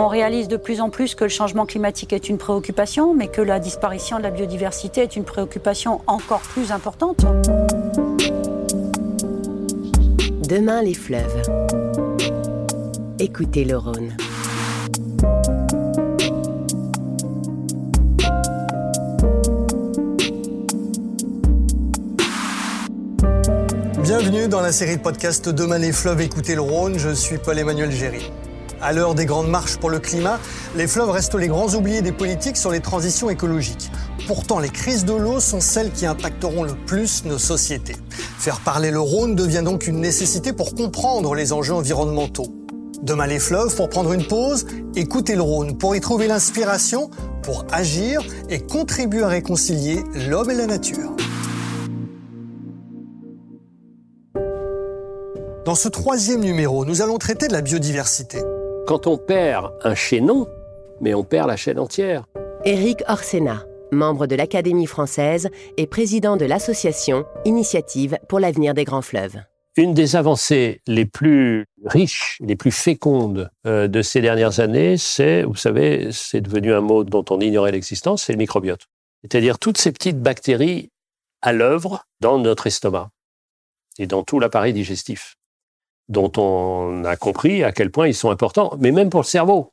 On 0.00 0.06
réalise 0.06 0.46
de 0.46 0.56
plus 0.56 0.80
en 0.80 0.90
plus 0.90 1.16
que 1.16 1.24
le 1.24 1.28
changement 1.28 1.66
climatique 1.66 2.12
est 2.12 2.28
une 2.28 2.38
préoccupation, 2.38 3.14
mais 3.14 3.26
que 3.26 3.40
la 3.40 3.58
disparition 3.58 4.18
de 4.18 4.22
la 4.22 4.30
biodiversité 4.30 5.00
est 5.00 5.16
une 5.16 5.24
préoccupation 5.24 6.02
encore 6.06 6.38
plus 6.38 6.70
importante. 6.70 7.26
Demain 10.48 10.82
les 10.82 10.94
fleuves. 10.94 11.42
Écoutez 13.18 13.64
le 13.64 13.76
Rhône. 13.76 14.16
Bienvenue 24.04 24.46
dans 24.46 24.60
la 24.60 24.70
série 24.70 24.96
de 24.96 25.02
podcasts 25.02 25.48
Demain 25.48 25.78
les 25.78 25.90
fleuves, 25.90 26.20
écoutez 26.20 26.54
le 26.54 26.60
Rhône, 26.60 27.00
je 27.00 27.10
suis 27.10 27.38
Paul-Emmanuel 27.38 27.90
Géry. 27.90 28.30
À 28.80 28.92
l'heure 28.92 29.16
des 29.16 29.26
grandes 29.26 29.48
marches 29.48 29.76
pour 29.76 29.90
le 29.90 29.98
climat, 29.98 30.38
les 30.76 30.86
fleuves 30.86 31.10
restent 31.10 31.34
les 31.34 31.48
grands 31.48 31.74
oubliés 31.74 32.00
des 32.00 32.12
politiques 32.12 32.56
sur 32.56 32.70
les 32.70 32.78
transitions 32.78 33.28
écologiques. 33.28 33.90
Pourtant, 34.28 34.60
les 34.60 34.68
crises 34.68 35.04
de 35.04 35.14
l'eau 35.14 35.40
sont 35.40 35.60
celles 35.60 35.90
qui 35.90 36.06
impacteront 36.06 36.62
le 36.62 36.74
plus 36.86 37.24
nos 37.24 37.38
sociétés. 37.38 37.96
Faire 38.38 38.60
parler 38.60 38.92
le 38.92 39.00
Rhône 39.00 39.34
devient 39.34 39.62
donc 39.64 39.88
une 39.88 40.00
nécessité 40.00 40.52
pour 40.52 40.76
comprendre 40.76 41.34
les 41.34 41.52
enjeux 41.52 41.74
environnementaux. 41.74 42.54
Demain 43.02 43.26
les 43.26 43.40
fleuves, 43.40 43.74
pour 43.74 43.88
prendre 43.88 44.12
une 44.12 44.26
pause, 44.26 44.66
écoutez 44.94 45.34
le 45.34 45.42
Rhône, 45.42 45.76
pour 45.76 45.96
y 45.96 46.00
trouver 46.00 46.28
l'inspiration, 46.28 47.10
pour 47.42 47.64
agir 47.72 48.22
et 48.48 48.60
contribuer 48.60 49.24
à 49.24 49.28
réconcilier 49.28 50.04
l'homme 50.28 50.50
et 50.50 50.54
la 50.54 50.66
nature. 50.66 51.16
Dans 55.64 55.74
ce 55.74 55.88
troisième 55.88 56.40
numéro, 56.40 56.84
nous 56.84 57.02
allons 57.02 57.18
traiter 57.18 57.48
de 57.48 57.52
la 57.52 57.60
biodiversité. 57.60 58.38
Quand 58.88 59.06
on 59.06 59.18
perd 59.18 59.74
un 59.84 59.94
chaînon, 59.94 60.46
mais 61.02 61.12
on 61.12 61.22
perd 61.22 61.48
la 61.48 61.58
chaîne 61.58 61.78
entière. 61.78 62.24
Éric 62.64 63.02
Orsena, 63.06 63.66
membre 63.92 64.26
de 64.26 64.34
l'Académie 64.34 64.86
française 64.86 65.50
et 65.76 65.86
président 65.86 66.38
de 66.38 66.46
l'association 66.46 67.26
Initiative 67.44 68.16
pour 68.30 68.40
l'avenir 68.40 68.72
des 68.72 68.84
grands 68.84 69.02
fleuves. 69.02 69.36
Une 69.76 69.92
des 69.92 70.16
avancées 70.16 70.80
les 70.86 71.04
plus 71.04 71.66
riches, 71.84 72.38
les 72.40 72.56
plus 72.56 72.70
fécondes 72.70 73.50
euh, 73.66 73.88
de 73.88 74.00
ces 74.00 74.22
dernières 74.22 74.58
années, 74.58 74.96
c'est, 74.96 75.42
vous 75.42 75.54
savez, 75.54 76.08
c'est 76.10 76.40
devenu 76.40 76.72
un 76.72 76.80
mot 76.80 77.04
dont 77.04 77.26
on 77.28 77.40
ignorait 77.40 77.72
l'existence, 77.72 78.22
c'est 78.22 78.32
le 78.32 78.38
microbiote. 78.38 78.86
C'est-à-dire 79.20 79.58
toutes 79.58 79.76
ces 79.76 79.92
petites 79.92 80.22
bactéries 80.22 80.88
à 81.42 81.52
l'œuvre 81.52 82.06
dans 82.20 82.38
notre 82.38 82.66
estomac 82.66 83.10
et 83.98 84.06
dans 84.06 84.22
tout 84.22 84.40
l'appareil 84.40 84.72
digestif 84.72 85.37
dont 86.08 86.32
on 86.36 87.04
a 87.04 87.16
compris 87.16 87.62
à 87.62 87.72
quel 87.72 87.90
point 87.90 88.08
ils 88.08 88.14
sont 88.14 88.30
importants, 88.30 88.76
mais 88.78 88.92
même 88.92 89.10
pour 89.10 89.20
le 89.20 89.26
cerveau. 89.26 89.72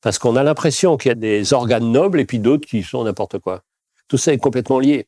Parce 0.00 0.18
qu'on 0.18 0.36
a 0.36 0.42
l'impression 0.42 0.96
qu'il 0.96 1.08
y 1.08 1.12
a 1.12 1.16
des 1.16 1.52
organes 1.52 1.90
nobles 1.90 2.20
et 2.20 2.24
puis 2.24 2.38
d'autres 2.38 2.66
qui 2.66 2.82
sont 2.82 3.04
n'importe 3.04 3.38
quoi. 3.38 3.62
Tout 4.06 4.18
ça 4.18 4.32
est 4.32 4.38
complètement 4.38 4.78
lié. 4.78 5.06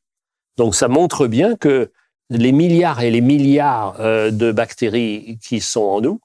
Donc 0.57 0.75
ça 0.75 0.89
montre 0.89 1.27
bien 1.27 1.57
que 1.57 1.91
les 2.29 2.53
milliards 2.53 3.01
et 3.01 3.11
les 3.11 3.21
milliards 3.21 4.01
euh, 4.01 4.31
de 4.31 4.53
bactéries 4.53 5.39
qui 5.43 5.61
sont 5.61 5.83
en 5.83 6.01
nous 6.01 6.21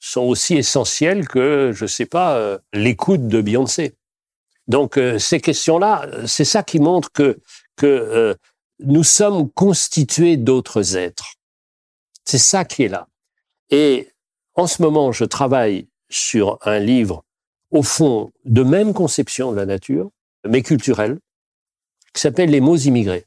sont 0.00 0.22
aussi 0.22 0.56
essentielles 0.56 1.26
que, 1.26 1.72
je 1.74 1.86
sais 1.86 2.06
pas, 2.06 2.36
euh, 2.36 2.58
l'écoute 2.72 3.26
de 3.26 3.40
Beyoncé. 3.40 3.94
Donc 4.68 4.96
euh, 4.96 5.18
ces 5.18 5.40
questions-là, 5.40 6.06
c'est 6.26 6.44
ça 6.44 6.62
qui 6.62 6.78
montre 6.78 7.10
que, 7.12 7.38
que 7.76 8.36
nous 8.80 9.04
sommes 9.04 9.50
constitués 9.50 10.36
d'autres 10.36 10.96
êtres. 10.96 11.34
C'est 12.24 12.38
ça 12.38 12.64
qui 12.64 12.84
est 12.84 12.88
là. 12.88 13.07
Et 13.70 14.10
en 14.54 14.66
ce 14.66 14.82
moment, 14.82 15.12
je 15.12 15.24
travaille 15.24 15.88
sur 16.08 16.58
un 16.62 16.78
livre, 16.78 17.24
au 17.70 17.82
fond, 17.82 18.32
de 18.44 18.62
même 18.62 18.94
conception 18.94 19.52
de 19.52 19.56
la 19.56 19.66
nature, 19.66 20.10
mais 20.46 20.62
culturelle, 20.62 21.18
qui 22.14 22.20
s'appelle 22.20 22.50
Les 22.50 22.60
mots 22.60 22.76
immigrés. 22.76 23.26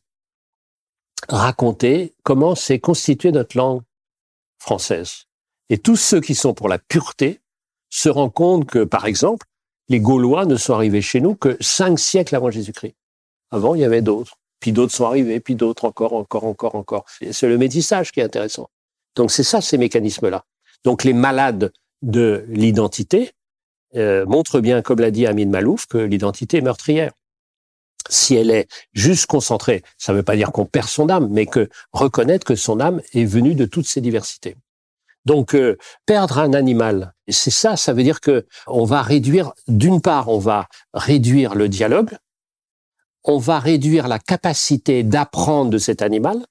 Raconter 1.30 2.16
comment 2.24 2.56
s'est 2.56 2.80
constituée 2.80 3.32
notre 3.32 3.56
langue 3.56 3.82
française. 4.58 5.26
Et 5.70 5.78
tous 5.78 5.96
ceux 5.96 6.20
qui 6.20 6.36
sont 6.36 6.54
pour 6.54 6.68
la 6.68 6.80
pureté 6.80 7.40
se 7.90 8.10
rendent 8.10 8.34
compte 8.34 8.66
que, 8.66 8.84
par 8.84 9.06
exemple, 9.06 9.46
les 9.90 10.00
Gaulois 10.00 10.46
ne 10.46 10.56
sont 10.56 10.74
arrivés 10.74 11.02
chez 11.02 11.22
nous 11.22 11.36
que 11.36 11.58
cinq 11.60 12.00
siècles 12.00 12.36
avant 12.36 12.50
Jésus-Christ. 12.50 12.96
Avant, 13.52 13.76
il 13.76 13.82
y 13.82 13.86
avait 13.86 14.02
d'autres. 14.02 14.38
Puis 14.60 14.72
d'autres 14.72 14.94
sont 14.94 15.06
arrivés, 15.06 15.40
puis 15.40 15.56
d'autres 15.56 15.86
encore, 15.86 16.14
encore, 16.14 16.46
encore, 16.46 16.76
encore. 16.76 17.06
C'est 17.32 17.48
le 17.48 17.58
métissage 17.58 18.12
qui 18.12 18.20
est 18.20 18.24
intéressant. 18.24 18.70
Donc 19.16 19.32
c'est 19.32 19.44
ça, 19.44 19.62
ces 19.62 19.78
mécanismes-là. 19.78 20.46
Donc 20.84 21.04
les 21.04 21.14
malades 21.14 21.72
de 22.02 22.46
l'identité 22.48 23.32
euh, 23.96 24.26
montrent 24.26 24.60
bien, 24.60 24.82
comme 24.82 25.00
l'a 25.00 25.12
dit 25.12 25.28
Amin 25.28 25.48
Malouf, 25.48 25.86
que 25.86 25.98
l'identité 25.98 26.58
est 26.58 26.62
meurtrière. 26.62 27.12
Si 28.10 28.36
elle 28.36 28.50
est 28.50 28.68
juste 28.94 29.28
concentrée, 29.28 29.84
ça 29.98 30.12
ne 30.12 30.18
veut 30.18 30.24
pas 30.24 30.36
dire 30.36 30.52
qu'on 30.52 30.66
perd 30.66 30.88
son 30.88 31.10
âme, 31.10 31.28
mais 31.30 31.46
que 31.46 31.70
reconnaître 31.92 32.46
que 32.46 32.56
son 32.56 32.80
âme 32.80 33.02
est 33.14 33.26
venue 33.26 33.54
de 33.54 33.66
toutes 33.66 33.88
ces 33.88 34.02
diversités. 34.02 34.56
Donc 35.26 35.54
euh, 35.54 35.78
perdre 36.06 36.40
un 36.40 36.54
animal, 36.54 37.14
c'est 37.28 37.52
ça, 37.52 37.78
ça 37.78 37.94
veut 37.94 38.02
dire 38.02 38.22
que 38.22 38.48
on 38.66 38.86
va 38.86 39.04
réduire, 39.04 39.54
d'une 39.68 40.02
part, 40.02 40.30
on 40.30 40.40
va 40.40 40.68
réduire 40.94 41.54
le 41.54 41.70
dialogue, 41.70 42.18
on 43.24 43.38
va 43.38 43.60
réduire 43.60 44.08
la 44.08 44.18
capacité 44.18 45.04
d'apprendre 45.04 45.70
de 45.70 45.78
cet 45.78 46.02
animal, 46.02 46.44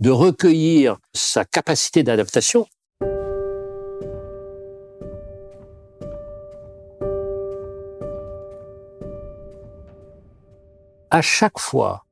de 0.00 0.10
recueillir 0.10 0.98
sa 1.12 1.44
capacité 1.44 2.02
d'adaptation. 2.02 2.66
À 11.10 11.22
chaque 11.22 11.58
fois 11.58 12.04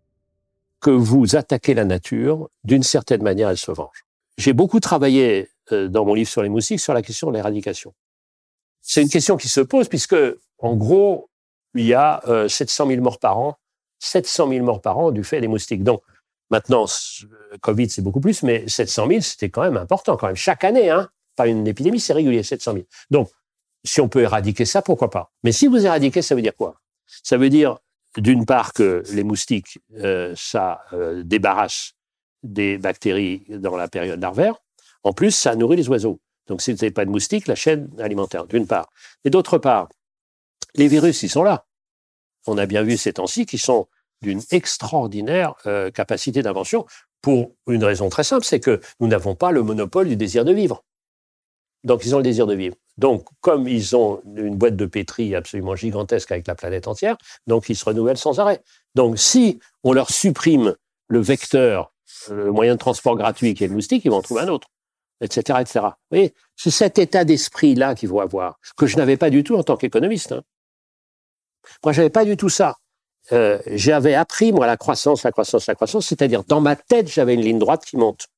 que 0.81 0.91
vous 0.91 1.37
attaquez 1.37 1.75
la 1.75 1.85
nature, 1.85 2.49
d'une 2.65 2.83
certaine 2.83 3.23
manière, 3.23 3.51
elle 3.51 3.59
se 3.59 3.71
venge. 3.71 4.05
J'ai 4.39 4.53
beaucoup 4.53 4.81
travaillé 4.81 5.51
euh, 5.73 5.89
dans 5.89 6.05
mon 6.05 6.15
livre 6.15 6.29
sur 6.29 6.43
les 6.43 6.49
moustiques 6.49 6.81
sur 6.81 6.95
la 6.95 7.03
question 7.03 7.29
de 7.29 7.35
l'éradication. 7.35 7.95
C'est 8.81 9.03
une 9.03 9.09
question 9.09 9.37
qui 9.37 9.49
se 9.49 9.61
pose 9.61 9.89
puisque, 9.89 10.17
en 10.59 10.75
gros, 10.75 11.29
il 11.75 11.87
y 11.87 11.95
a 11.95 12.23
700 12.49 12.85
euh, 12.85 12.89
000 12.91 13.03
morts 13.03 13.19
par 13.19 13.39
an, 13.39 13.57
700 13.99 14.49
000 14.49 14.65
morts 14.65 14.81
par 14.81 14.99
an 14.99 15.11
du 15.11 15.25
fait 15.25 15.41
des 15.41 15.49
moustiques. 15.49 15.83
Donc, 15.83 16.03
Maintenant, 16.51 16.87
Covid, 17.61 17.89
c'est 17.91 18.03
beaucoup 18.03 18.21
plus, 18.21 18.43
mais 18.43 18.69
700 18.69 19.09
000, 19.09 19.21
c'était 19.21 19.51
quand 19.51 19.63
même 19.63 19.77
important, 19.77 20.17
quand 20.17 20.29
même. 20.29 20.37
Chaque 20.37 20.65
année, 20.65 20.91
hein, 20.91 21.09
pas 21.35 21.49
une 21.49 21.67
épidémie, 21.67 22.01
c'est 22.01 22.13
régulier, 22.13 22.43
700 22.43 22.73
000. 22.73 22.85
Donc, 23.11 23.31
si 23.85 24.01
on 24.01 24.09
peut 24.09 24.23
éradiquer 24.23 24.65
ça, 24.65 24.83
pourquoi 24.83 25.11
pas? 25.11 25.33
Mais 25.43 25.53
si 25.53 25.67
vous 25.67 25.85
éradiquez, 25.85 26.23
ça 26.23 26.35
veut 26.35 26.43
dire 26.43 26.55
quoi? 26.55 26.81
Ça 27.07 27.37
veut 27.37 27.51
dire, 27.51 27.79
d'une 28.17 28.47
part, 28.47 28.73
que 28.73 29.03
les 29.13 29.25
moustiques, 29.25 29.79
euh, 29.97 30.35
ça 30.37 30.83
euh, 30.93 31.23
débarrasse 31.25 31.93
des 32.43 32.79
bactéries 32.79 33.45
dans 33.49 33.77
la 33.77 33.89
période 33.89 34.21
larvaire. 34.21 34.55
En 35.03 35.13
plus, 35.13 35.33
ça 35.33 35.55
nourrit 35.57 35.77
les 35.77 35.89
oiseaux. 35.89 36.21
Donc, 36.47 36.63
si 36.63 36.73
vous 36.73 36.79
n'avez 36.79 36.93
pas 36.93 37.05
de 37.05 37.11
moustiques, 37.11 37.49
la 37.49 37.55
chaîne 37.55 37.91
alimentaire, 37.99 38.47
d'une 38.47 38.67
part. 38.67 38.89
Et 39.25 39.31
d'autre 39.31 39.59
part, 39.59 39.89
les 40.75 40.89
virus, 40.89 41.23
ils 41.23 41.29
sont 41.29 41.43
là. 41.43 41.67
On 42.47 42.59
a 42.59 42.67
bien 42.67 42.83
vu 42.83 42.97
ces 42.97 43.15
temps-ci 43.15 43.47
qu'ils 43.47 43.61
sont 43.61 43.89
d'une 44.23 44.41
extraordinaire 44.51 45.55
euh, 45.67 45.91
capacité 45.91 46.43
d'invention 46.43 46.87
pour 47.21 47.53
une 47.67 47.85
raison 47.85 48.09
très 48.09 48.25
simple, 48.25 48.45
c'est 48.45 48.61
que 48.61 48.81
nous 49.01 49.09
n'avons 49.09 49.35
pas 49.35 49.51
le 49.51 49.63
monopole 49.63 50.09
du 50.09 50.17
désir 50.17 50.45
de 50.45 50.53
vivre. 50.53 50.85
Donc 51.85 52.05
ils 52.05 52.15
ont 52.15 52.19
le 52.19 52.25
désir 52.25 52.47
de 52.47 52.55
vivre. 52.55 52.77
Donc 52.99 53.27
comme 53.41 53.69
ils 53.69 53.95
ont 53.95 54.21
une 54.37 54.57
boîte 54.57 54.77
de 54.77 54.87
pétri 54.87 55.35
absolument 55.35 55.77
gigantesque 55.77 56.33
avec 56.33 56.47
la 56.47 56.55
planète 56.55 56.89
entière, 56.89 57.17
donc 57.47 57.69
ils 57.69 57.77
se 57.77 57.85
renouvellent 57.85 58.17
sans 58.17 58.41
arrêt. 58.41 58.63
Donc 58.95 59.19
si 59.19 59.61
on 59.85 59.93
leur 59.93 60.11
supprime 60.11 60.75
le 61.09 61.21
vecteur, 61.21 61.93
le 62.31 62.51
moyen 62.51 62.75
de 62.75 62.79
transport 62.79 63.17
gratuit 63.17 63.55
qui 63.55 63.65
est 63.65 63.69
le 63.69 63.75
moustique, 63.75 64.05
ils 64.05 64.11
vont 64.11 64.19
en 64.19 64.23
trouver 64.23 64.43
un 64.43 64.49
autre, 64.49 64.69
etc., 65.21 65.59
etc. 65.61 65.81
Vous 65.83 66.17
voyez, 66.17 66.35
c'est 66.57 66.71
cet 66.71 66.99
état 66.99 67.25
d'esprit-là 67.25 67.95
qu'il 67.95 68.09
faut 68.09 68.21
avoir, 68.21 68.59
que 68.77 68.87
je 68.87 68.97
n'avais 68.97 69.17
pas 69.17 69.31
du 69.31 69.45
tout 69.45 69.57
en 69.57 69.63
tant 69.63 69.77
qu'économiste. 69.77 70.33
Hein. 70.33 70.43
Moi, 71.85 71.93
j'avais 71.93 72.11
pas 72.11 72.25
du 72.25 72.37
tout 72.37 72.49
ça. 72.49 72.77
Euh, 73.33 73.59
j'avais 73.67 74.15
appris, 74.15 74.53
moi, 74.53 74.67
la 74.67 74.77
croissance, 74.77 75.25
la 75.25 75.33
croissance, 75.33 75.67
la 75.67 75.75
croissance, 75.75 76.07
c'est-à-dire 76.07 76.45
dans 76.45 76.61
ma 76.61 76.77
tête, 76.77 77.09
j'avais 77.09 77.35
une 77.35 77.41
ligne 77.41 77.59
droite 77.59 77.85
qui 77.85 77.97
monte. 77.97 78.29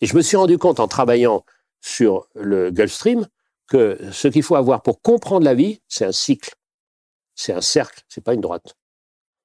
Et 0.00 0.06
je 0.06 0.16
me 0.16 0.22
suis 0.22 0.36
rendu 0.36 0.58
compte 0.58 0.80
en 0.80 0.88
travaillant 0.88 1.44
sur 1.80 2.26
le 2.34 2.70
Gulf 2.70 2.92
Stream 2.92 3.26
que 3.68 3.98
ce 4.12 4.28
qu'il 4.28 4.42
faut 4.42 4.56
avoir 4.56 4.82
pour 4.82 5.00
comprendre 5.00 5.44
la 5.44 5.54
vie, 5.54 5.80
c'est 5.88 6.04
un 6.04 6.12
cycle. 6.12 6.54
C'est 7.34 7.52
un 7.52 7.60
cercle, 7.60 8.02
c'est 8.08 8.22
pas 8.22 8.34
une 8.34 8.40
droite. 8.40 8.76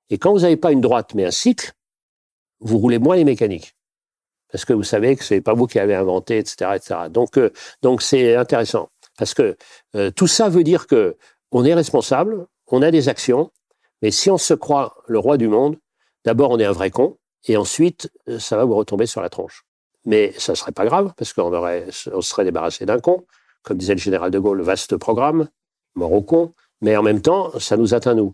Et 0.09 0.17
quand 0.17 0.33
vous 0.33 0.39
n'avez 0.39 0.57
pas 0.57 0.71
une 0.71 0.81
droite, 0.81 1.13
mais 1.15 1.25
un 1.25 1.31
cycle, 1.31 1.71
vous 2.59 2.77
roulez 2.77 2.99
moins 2.99 3.15
les 3.15 3.23
mécaniques. 3.23 3.75
Parce 4.51 4.65
que 4.65 4.73
vous 4.73 4.83
savez 4.83 5.15
que 5.15 5.23
c'est 5.23 5.41
pas 5.41 5.53
vous 5.53 5.67
qui 5.67 5.79
avez 5.79 5.95
inventé, 5.95 6.39
etc., 6.39 6.71
etc. 6.75 7.01
Donc, 7.09 7.37
euh, 7.37 7.51
donc 7.81 8.01
c'est 8.01 8.35
intéressant. 8.35 8.89
Parce 9.17 9.33
que 9.33 9.55
euh, 9.95 10.11
tout 10.11 10.27
ça 10.27 10.49
veut 10.49 10.63
dire 10.63 10.87
que 10.87 11.17
on 11.51 11.65
est 11.65 11.73
responsable, 11.73 12.47
on 12.67 12.81
a 12.81 12.91
des 12.91 13.09
actions, 13.09 13.51
mais 14.01 14.11
si 14.11 14.29
on 14.29 14.37
se 14.37 14.53
croit 14.53 14.97
le 15.07 15.19
roi 15.19 15.37
du 15.37 15.47
monde, 15.47 15.77
d'abord 16.25 16.51
on 16.51 16.59
est 16.59 16.65
un 16.65 16.71
vrai 16.71 16.91
con, 16.91 17.17
et 17.47 17.57
ensuite 17.57 18.11
euh, 18.27 18.39
ça 18.39 18.57
va 18.57 18.65
vous 18.65 18.75
retomber 18.75 19.05
sur 19.05 19.21
la 19.21 19.29
tronche. 19.29 19.63
Mais 20.05 20.33
ça 20.37 20.55
serait 20.55 20.71
pas 20.71 20.85
grave, 20.85 21.13
parce 21.17 21.33
qu'on 21.33 21.53
aurait, 21.53 21.87
on 22.13 22.21
serait 22.21 22.45
débarrassé 22.45 22.85
d'un 22.85 22.99
con. 22.99 23.25
Comme 23.63 23.77
disait 23.77 23.95
le 23.95 23.99
général 23.99 24.31
de 24.31 24.39
Gaulle, 24.39 24.61
vaste 24.61 24.95
programme, 24.95 25.49
mort 25.95 26.13
au 26.13 26.21
con, 26.21 26.53
mais 26.81 26.95
en 26.95 27.03
même 27.03 27.21
temps, 27.21 27.57
ça 27.59 27.75
nous 27.77 27.93
atteint 27.93 28.15
nous. 28.15 28.33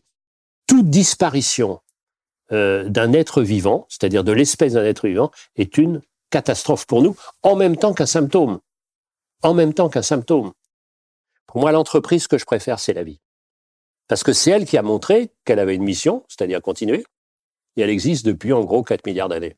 Toute 0.68 0.90
disparition 0.90 1.82
euh, 2.52 2.88
d'un 2.88 3.12
être 3.14 3.42
vivant, 3.42 3.88
c'est-à-dire 3.90 4.24
de 4.24 4.32
l'espèce 4.32 4.74
d'un 4.74 4.86
être 4.86 5.08
vivant, 5.08 5.32
est 5.56 5.78
une 5.78 6.02
catastrophe 6.30 6.86
pour 6.86 7.02
nous, 7.02 7.16
en 7.42 7.56
même 7.56 7.78
temps 7.78 7.94
qu'un 7.94 8.06
symptôme. 8.06 8.60
En 9.42 9.54
même 9.54 9.74
temps 9.74 9.90
qu'un 9.90 10.02
symptôme. 10.02 10.54
Pour 11.48 11.60
moi, 11.62 11.72
l'entreprise 11.72 12.28
que 12.28 12.38
je 12.38 12.46
préfère, 12.46 12.80
c'est 12.80 12.94
la 12.94 13.04
vie. 13.04 13.20
Parce 14.08 14.24
que 14.24 14.34
c'est 14.34 14.52
elle 14.52 14.66
qui 14.66 14.78
a 14.78 14.84
montré 14.84 15.32
qu'elle 15.46 15.60
avait 15.60 15.76
une 15.76 15.84
mission, 15.84 16.24
c'est-à-dire 16.28 16.62
continuer, 16.62 17.06
et 17.76 17.82
elle 17.82 17.90
existe 17.90 18.26
depuis 18.26 18.54
en 18.54 18.64
gros 18.64 18.84
4 18.84 19.06
milliards 19.08 19.30
d'années. 19.30 19.58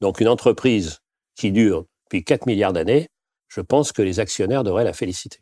Donc 0.00 0.20
une 0.20 0.28
entreprise 0.28 0.98
qui 1.34 1.50
dure 1.50 1.86
depuis 2.06 2.22
4 2.22 2.46
milliards 2.46 2.72
d'années, 2.72 3.08
je 3.48 3.60
pense 3.60 3.90
que 3.92 4.02
les 4.02 4.20
actionnaires 4.20 4.62
devraient 4.62 4.84
la 4.84 4.92
féliciter. 4.92 5.40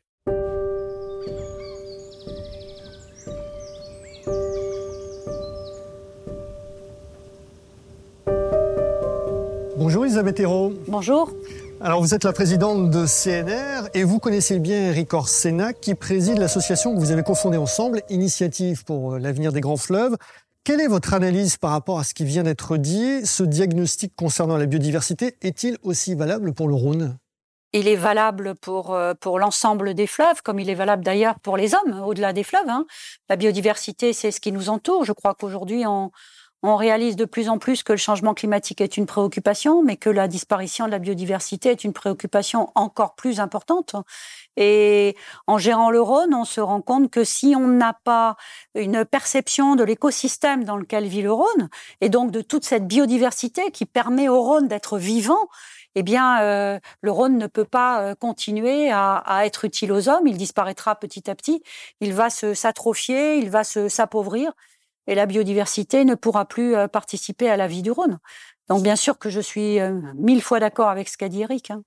Bonjour 9.77 10.05
Elisabeth 10.07 10.41
Hérault. 10.41 10.73
Bonjour. 10.89 11.33
Alors 11.81 12.01
vous 12.01 12.13
êtes 12.13 12.25
la 12.25 12.33
présidente 12.33 12.91
de 12.91 13.07
CNR 13.07 13.89
et 13.95 14.03
vous 14.03 14.19
connaissez 14.19 14.59
bien 14.59 14.89
Eric 14.89 15.15
Orsena 15.15 15.73
qui 15.73 15.95
préside 15.95 16.39
l'association 16.39 16.93
que 16.93 16.99
vous 16.99 17.13
avez 17.13 17.23
cofondée 17.23 17.57
ensemble, 17.57 18.03
Initiative 18.09 18.85
pour 18.85 19.17
l'avenir 19.17 19.53
des 19.53 19.61
grands 19.61 19.77
fleuves. 19.77 20.17
Quelle 20.65 20.81
est 20.81 20.89
votre 20.89 21.15
analyse 21.15 21.57
par 21.57 21.71
rapport 21.71 22.01
à 22.01 22.05
ce 22.05 22.15
qui 22.15 22.25
vient 22.25 22.43
d'être 22.43 22.79
dit? 22.79 23.25
Ce 23.25 23.45
diagnostic 23.45 24.13
concernant 24.17 24.57
la 24.57 24.67
biodiversité 24.67 25.37
est-il 25.41 25.79
aussi 25.85 26.17
valable 26.17 26.53
pour 26.53 26.67
le 26.67 26.75
Rhône? 26.75 27.17
Il 27.73 27.87
est 27.87 27.97
valable 27.97 28.57
pour, 28.57 28.93
euh, 28.93 29.15
pour 29.15 29.39
l'ensemble 29.39 29.95
des 29.95 30.09
fleuves, 30.09 30.43
comme 30.43 30.59
il 30.59 30.71
est 30.71 30.75
valable 30.75 31.05
d'ailleurs 31.05 31.39
pour 31.39 31.57
les 31.57 31.75
hommes, 31.75 32.01
au-delà 32.05 32.33
des 32.33 32.43
fleuves. 32.43 32.69
Hein. 32.69 32.87
La 33.29 33.37
biodiversité, 33.37 34.13
c'est 34.13 34.33
ce 34.33 34.41
qui 34.41 34.51
nous 34.51 34.69
entoure. 34.69 35.05
Je 35.05 35.13
crois 35.13 35.35
qu'aujourd'hui, 35.35 35.87
on, 35.87 36.11
on 36.63 36.75
réalise 36.77 37.15
de 37.15 37.25
plus 37.25 37.49
en 37.49 37.59
plus 37.59 37.83
que 37.83 37.93
le 37.93 37.99
changement 37.99 38.35
climatique 38.35 38.81
est 38.81 38.97
une 38.97 39.07
préoccupation, 39.07 39.83
mais 39.83 39.97
que 39.97 40.11
la 40.11 40.27
disparition 40.27 40.87
de 40.87 40.91
la 40.91 40.99
biodiversité 40.99 41.71
est 41.71 41.85
une 41.85 41.93
préoccupation 41.93 42.71
encore 42.75 43.15
plus 43.15 43.39
importante. 43.39 43.95
Et 44.57 45.17
en 45.47 45.59
gérant 45.59 45.91
le 45.91 46.01
Rhône, 46.01 46.35
on 46.35 46.45
se 46.45 46.61
rend 46.61 46.81
compte 46.81 47.11
que 47.11 47.23
si 47.23 47.55
on 47.57 47.69
n'a 47.69 47.93
pas 47.93 48.37
une 48.75 49.05
perception 49.05 49.77
de 49.77 49.85
l'écosystème 49.85 50.65
dans 50.65 50.77
lequel 50.77 51.07
vit 51.07 51.23
le 51.23 51.33
Rhône, 51.33 51.69
et 52.01 52.09
donc 52.09 52.33
de 52.33 52.41
toute 52.41 52.65
cette 52.65 52.89
biodiversité 52.89 53.71
qui 53.71 53.87
permet 53.87 54.29
au 54.29 54.43
Rhône 54.43 54.67
d'être 54.67 54.99
vivant, 54.99 55.49
eh 55.95 56.03
bien, 56.03 56.43
euh, 56.43 56.79
le 57.03 57.11
Rhône 57.11 57.39
ne 57.39 57.47
peut 57.47 57.65
pas 57.65 58.03
euh, 58.03 58.15
continuer 58.15 58.91
à, 58.91 59.17
à, 59.17 59.47
être 59.47 59.65
utile 59.65 59.93
aux 59.93 60.09
hommes. 60.09 60.27
Il 60.27 60.37
disparaîtra 60.37 60.95
petit 60.97 61.29
à 61.31 61.35
petit. 61.35 61.63
Il 62.01 62.13
va 62.13 62.31
se 62.31 62.55
s'atrophier, 62.55 63.39
il 63.39 63.51
va 63.51 63.65
se 63.65 63.89
s'appauvrir 63.89 64.53
et 65.09 65.15
la 65.15 65.27
biodiversité 65.27 66.05
ne 66.05 66.15
pourra 66.15 66.45
plus 66.45 66.77
euh, 66.77 66.87
participer 66.87 67.49
à 67.51 67.57
la 67.57 67.67
vie 67.67 67.83
du 67.83 67.91
Rhône. 67.91 68.19
Donc 68.69 68.83
bien 68.83 68.95
sûr 68.95 69.19
que 69.19 69.31
je 69.31 69.41
suis 69.41 69.81
euh, 69.81 69.99
mille 70.15 70.43
fois 70.43 70.61
d'accord 70.61 70.91
avec 70.91 71.09
ce 71.09 71.17
qu'a 71.17 71.29
dit 71.29 71.43
Eric. 71.43 71.73
Hein. 71.73 71.83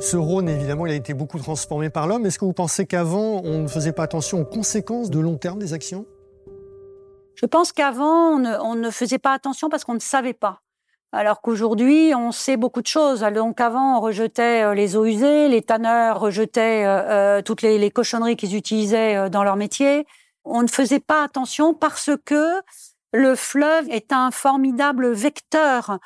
Ce 0.00 0.16
Rhône, 0.16 0.48
évidemment, 0.48 0.86
il 0.86 0.92
a 0.92 0.96
été 0.96 1.14
beaucoup 1.14 1.38
transformé 1.38 1.90
par 1.90 2.06
l'homme. 2.06 2.24
Est-ce 2.26 2.38
que 2.38 2.44
vous 2.44 2.52
pensez 2.52 2.86
qu'avant, 2.86 3.40
on 3.44 3.58
ne 3.58 3.68
faisait 3.68 3.92
pas 3.92 4.04
attention 4.04 4.40
aux 4.40 4.44
conséquences 4.44 5.10
de 5.10 5.20
long 5.20 5.36
terme 5.36 5.58
des 5.58 5.74
actions? 5.74 6.06
Je 7.34 7.46
pense 7.46 7.72
qu'avant, 7.72 8.36
on, 8.36 8.44
on 8.44 8.74
ne, 8.74 8.90
faisait 8.90 9.18
pas 9.18 9.32
attention 9.32 9.68
parce 9.68 9.84
qu'on 9.84 9.94
ne 9.94 10.00
savait 10.00 10.34
pas. 10.34 10.60
Alors 11.14 11.42
qu'aujourd'hui, 11.42 12.14
on 12.16 12.32
sait 12.32 12.56
beaucoup 12.56 12.80
de 12.80 12.86
choses. 12.86 13.20
Donc 13.20 13.60
avant, 13.60 13.98
on 13.98 14.00
rejetait 14.00 14.64
euh, 14.64 14.74
les 14.74 14.96
eaux 14.96 15.04
usées, 15.04 15.48
les 15.48 15.60
tanneurs 15.60 16.18
rejetaient 16.18 16.86
euh, 16.86 17.38
euh, 17.38 17.42
toutes 17.42 17.60
les, 17.60 17.90
cochonneries 17.90 18.36
qu'ils 18.36 18.56
utilisaient 18.56 19.28
dans 19.28 19.44
leur 19.44 19.56
métier. 19.56 20.06
On 20.44 20.62
ne 20.62 20.68
faisait 20.68 21.00
pas 21.00 21.22
attention 21.22 21.74
parce 21.74 22.10
que 22.24 22.62
le 23.12 23.34
fleuve 23.34 23.86
est 23.90 24.10
un 24.12 24.30
formidable 24.30 25.12
vecteur 25.12 25.98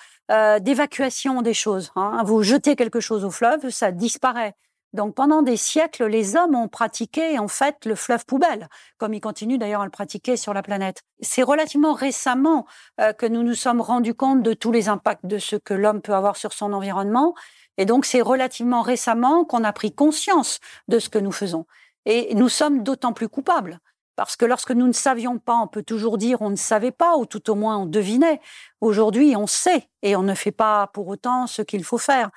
d'évacuation 0.61 1.41
des 1.41 1.55
choses. 1.55 1.93
Hein. 1.95 2.25
Vous 2.25 2.43
jetez 2.43 2.75
quelque 2.75 2.99
chose 2.99 3.25
au 3.25 3.31
fleuve, 3.31 3.71
ça 3.71 3.93
disparaît. 3.93 4.55
Donc 4.97 5.15
pendant 5.15 5.43
des 5.43 5.59
siècles, 5.59 6.07
les 6.07 6.37
hommes 6.37 6.55
ont 6.55 6.69
pratiqué 6.69 7.39
en 7.39 7.49
fait 7.49 7.85
le 7.85 7.95
fleuve 7.95 8.25
poubelle, 8.25 8.67
comme 8.97 9.13
ils 9.13 9.21
continuent 9.21 9.59
d'ailleurs 9.59 9.83
à 9.83 9.85
le 9.85 9.91
pratiquer 9.91 10.39
sur 10.39 10.55
la 10.55 10.63
planète. 10.63 11.03
C'est 11.21 11.43
relativement 11.43 11.93
récemment 11.93 12.67
euh, 13.03 13.13
que 13.13 13.27
nous 13.27 13.43
nous 13.43 13.55
sommes 13.55 13.83
rendus 13.83 14.15
compte 14.15 14.43
de 14.43 14.55
tous 14.55 14.73
les 14.73 14.89
impacts 14.89 15.27
de 15.27 15.37
ce 15.37 15.57
que 15.57 15.75
l'homme 15.75 16.01
peut 16.01 16.15
avoir 16.15 16.39
sur 16.39 16.55
son 16.55 16.73
environnement. 16.73 17.35
Et 17.77 17.85
donc 17.85 18.07
c'est 18.07 18.23
relativement 18.23 18.81
récemment 18.81 19.45
qu'on 19.45 19.65
a 19.65 19.73
pris 19.75 19.95
conscience 19.95 20.61
de 20.89 20.99
ce 20.99 21.11
que 21.11 21.19
nous 21.19 21.33
faisons. 21.33 21.67
Et 22.07 22.35
nous 22.35 22.49
sommes 22.49 22.83
d'autant 22.83 23.13
plus 23.13 23.29
coupables. 23.29 23.81
Parce 24.17 24.35
que 24.35 24.47
lorsque 24.47 24.71
nous 24.71 24.87
ne 24.87 24.93
savions 24.93 25.39
pas, 25.39 25.57
on 25.57 25.67
peut 25.67 25.83
toujours 25.83 26.17
dire 26.17 26.41
on 26.41 26.49
ne 26.49 26.57
savait 26.57 26.91
pas, 26.91 27.19
ou 27.19 27.27
tout 27.27 27.51
au 27.51 27.55
moins 27.55 27.77
on 27.77 27.85
devinait. 27.85 28.41
Aujourd'hui, 28.81 29.37
on 29.37 29.47
sait 29.47 29.91
et 30.03 30.17
on 30.17 30.23
ne 30.23 30.35
fait 30.35 30.53
pas 30.53 30.87
pour 30.95 31.07
autant 31.09 31.47
ce 31.47 31.61
qu'il 31.61 31.85
faut 31.85 31.99
faire. 31.99 32.31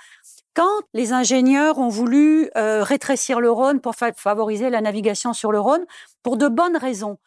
Les 0.94 1.14
ingénieurs 1.14 1.78
ont 1.78 1.90
voulu 1.90 2.50
euh, 2.58 2.84
rétrécir 2.84 3.40
le 3.40 3.52
Rhône 3.52 3.80
pour 3.80 3.96
favoriser 3.96 4.70
la 4.70 4.82
navigation 4.82 5.34
sur 5.34 5.52
le 5.52 5.60
Rhône, 5.60 5.86
pour 6.24 6.38
de 6.38 6.48
bonnes 6.48 6.78
raisons, 6.78 7.18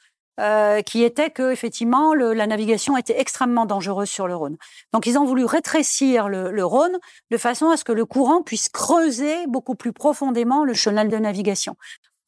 euh, 0.41 0.83
qui 0.83 1.05
étaient 1.05 1.31
que 1.31 1.53
effectivement 1.53 2.15
la 2.15 2.47
navigation 2.47 2.97
était 2.97 3.21
extrêmement 3.21 3.67
dangereuse 3.67 4.09
sur 4.09 4.27
le 4.27 4.35
Rhône. 4.35 4.57
Donc 4.93 5.07
ils 5.07 5.19
ont 5.19 5.25
voulu 5.25 5.45
rétrécir 5.45 6.29
le, 6.29 6.65
Rhône 6.65 6.99
de 7.31 7.37
façon 7.37 7.71
à 7.71 7.77
ce 7.77 7.85
que 7.85 7.93
le 7.93 8.05
courant 8.05 8.43
puisse 8.43 8.69
creuser 8.69 9.47
beaucoup 9.47 9.75
plus 9.75 9.93
profondément 9.93 10.65
le 10.65 10.75
chenal 10.75 11.09
de 11.09 11.17
navigation. 11.17 11.77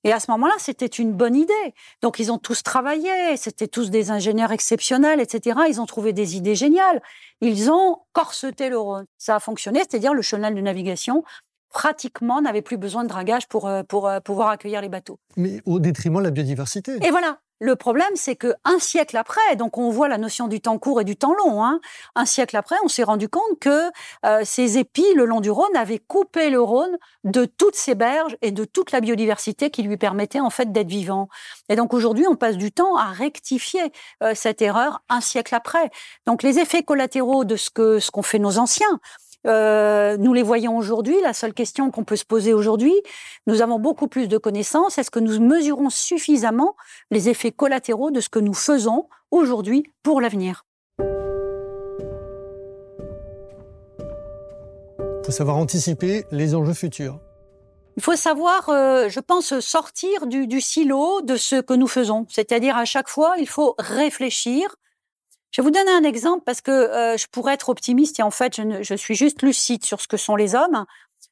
Et 0.05 0.13
à 0.13 0.21
ce 0.21 0.31
moment-là, 0.33 0.55
c'était 0.59 0.87
une 0.87 1.13
bonne 1.13 1.35
idée. 1.35 1.75
Donc, 2.03 2.19
ils 2.19 2.31
ont 2.31 2.39
tous 2.39 2.63
travaillé, 2.63 3.37
c'était 3.37 3.69
tous 3.69 3.91
des 3.91 4.11
ingénieurs 4.11 4.53
exceptionnels, 4.53 5.19
etc. 5.19 5.61
Ils 5.69 5.81
ont 5.81 5.87
trouvé 5.87 6.13
des 6.13 6.37
idées 6.37 6.55
géniales. 6.55 7.03
Ils 7.41 7.71
ont 7.71 8.03
corseté 8.13 8.69
le. 8.69 8.79
Ça 9.19 9.37
a 9.37 9.41
fonctionné, 9.41 9.81
c'est-à-dire 9.81 10.13
le 10.15 10.23
chenal 10.23 10.55
de 10.55 10.61
navigation 10.61 11.25
pratiquement 11.75 12.41
n'avait 12.41 12.63
plus 12.63 12.79
besoin 12.79 13.03
de 13.03 13.09
dragage 13.09 13.49
pour, 13.49 13.67
euh, 13.67 13.83
pour 13.83 14.09
euh, 14.09 14.21
pouvoir 14.21 14.49
accueillir 14.49 14.81
les 14.81 14.89
bateaux. 14.89 15.19
Mais 15.37 15.61
au 15.67 15.81
détriment 15.81 16.19
de 16.19 16.25
la 16.25 16.31
biodiversité. 16.31 16.93
Et 17.05 17.11
voilà. 17.11 17.39
Le 17.61 17.77
problème, 17.77 18.11
c'est 18.15 18.35
que 18.35 18.53
un 18.65 18.79
siècle 18.81 19.17
après, 19.17 19.57
donc 19.57 19.79
on 19.79 19.89
voit 19.89 20.09
la 20.09 20.19
notion 20.19 20.49
du 20.49 20.61
temps 20.61 20.79
court 20.79 21.01
et 21.01 21.05
du 21.05 21.17
temps 21.17 21.35
long. 21.35 21.65
Hein, 21.65 21.81
un 22.17 22.27
siècle 22.27 22.57
après, 22.57 22.75
on 22.85 22.89
s'est 22.89 23.05
rendu 23.05 23.29
compte 23.29 23.59
que 23.61 23.91
euh, 24.27 24.41
ces 24.45 24.77
épis 24.77 25.15
le 25.15 25.25
long 25.25 25.41
du 25.41 25.51
Rhône 25.51 25.77
avaient 25.77 26.01
coupé 26.01 26.51
le 26.51 26.61
Rhône 26.61 26.99
de 27.23 27.45
toutes 27.45 27.77
ses 27.77 27.95
berges 27.95 28.37
et 28.43 28.51
de 28.51 28.65
toute 28.65 28.91
la 28.91 29.01
biodiversité 29.01 29.71
qui 29.71 29.85
lui 29.85 29.97
permettait 29.97 30.41
en 30.41 30.51
fait 30.51 30.73
d'être 30.73 30.89
vivant. 30.89 31.29
Et 31.69 31.77
donc 31.77 31.95
aujourd'hui, 31.95 32.27
on 32.29 32.35
passe 32.35 32.57
du 32.57 32.73
temps 32.73 32.97
à 32.97 33.13
rectifier 33.13 33.93
euh, 34.23 34.33
cette 34.35 34.61
erreur 34.61 35.03
un 35.09 35.21
siècle 35.21 35.55
après. 35.55 35.91
Donc 36.27 36.43
les 36.43 36.59
effets 36.59 36.83
collatéraux 36.83 37.45
de 37.45 37.55
ce 37.55 37.71
que 37.71 38.01
ce 38.01 38.11
qu'ont 38.11 38.23
fait 38.23 38.41
nos 38.41 38.59
anciens, 38.59 39.01
euh, 39.47 40.17
nous 40.17 40.33
les 40.33 40.43
voyons 40.43 40.77
aujourd'hui. 40.77 41.21
La 41.23 41.33
seule 41.33 41.55
question 41.55 41.91
qu'on 41.91 42.05
peut 42.05 42.17
se 42.17 42.25
poser 42.25 42.53
aujourd'hui, 42.53 42.95
nous 43.47 43.63
avons 43.63 43.79
beaucoup 43.79 44.09
plus 44.09 44.29
de 44.29 44.39
connaissances. 44.39 44.99
Est-ce 44.99 45.11
que 45.11 45.21
nous 45.21 45.41
mesurons 45.41 45.91
suffisamment 45.91 46.77
les 47.11 47.29
effets 47.29 47.53
collatéraux 47.53 48.11
de 48.11 48.21
ce 48.21 48.29
que 48.29 48.39
nous 48.39 48.55
faisons 48.55 49.09
aujourd'hui 49.31 49.85
pour 50.03 50.21
l'avenir? 50.21 50.65
Il 55.25 55.27
faut 55.27 55.33
savoir 55.33 55.57
anticiper 55.57 56.25
les 56.31 56.55
enjeux 56.55 56.75
futurs. 56.75 57.19
Il 57.97 58.03
faut 58.03 58.17
savoir, 58.17 58.69
euh, 58.69 59.09
je 59.09 59.21
pense, 59.21 59.59
sortir 59.61 60.27
du, 60.27 60.47
du, 60.47 60.61
silo 60.61 61.23
de 61.23 61.37
ce 61.37 61.61
que 61.61 61.75
nous 61.75 61.87
faisons. 61.87 62.27
C'est-à-dire 62.29 62.77
à 62.77 62.85
chaque 62.85 63.09
fois, 63.09 63.35
il 63.39 63.49
faut 63.49 63.75
réfléchir 63.79 64.77
je 65.55 65.63
vais 65.63 65.67
vous 65.67 65.71
donner 65.71 65.93
un 65.93 66.03
exemple 66.03 66.43
parce 66.45 66.61
que 66.61 66.73
euh, 66.73 67.17
je 67.17 67.29
pourrais 67.31 67.55
être 67.55 67.69
optimiste 67.69 68.19
et 68.19 68.25
en 68.25 68.33
fait, 68.33 68.57
je, 68.57 68.83
je, 68.83 68.95
suis 68.97 69.15
juste 69.15 69.41
lucide 69.43 69.85
sur 69.85 70.01
ce 70.01 70.09
que 70.09 70.17
sont 70.17 70.35
les 70.35 70.57
hommes. 70.57 70.85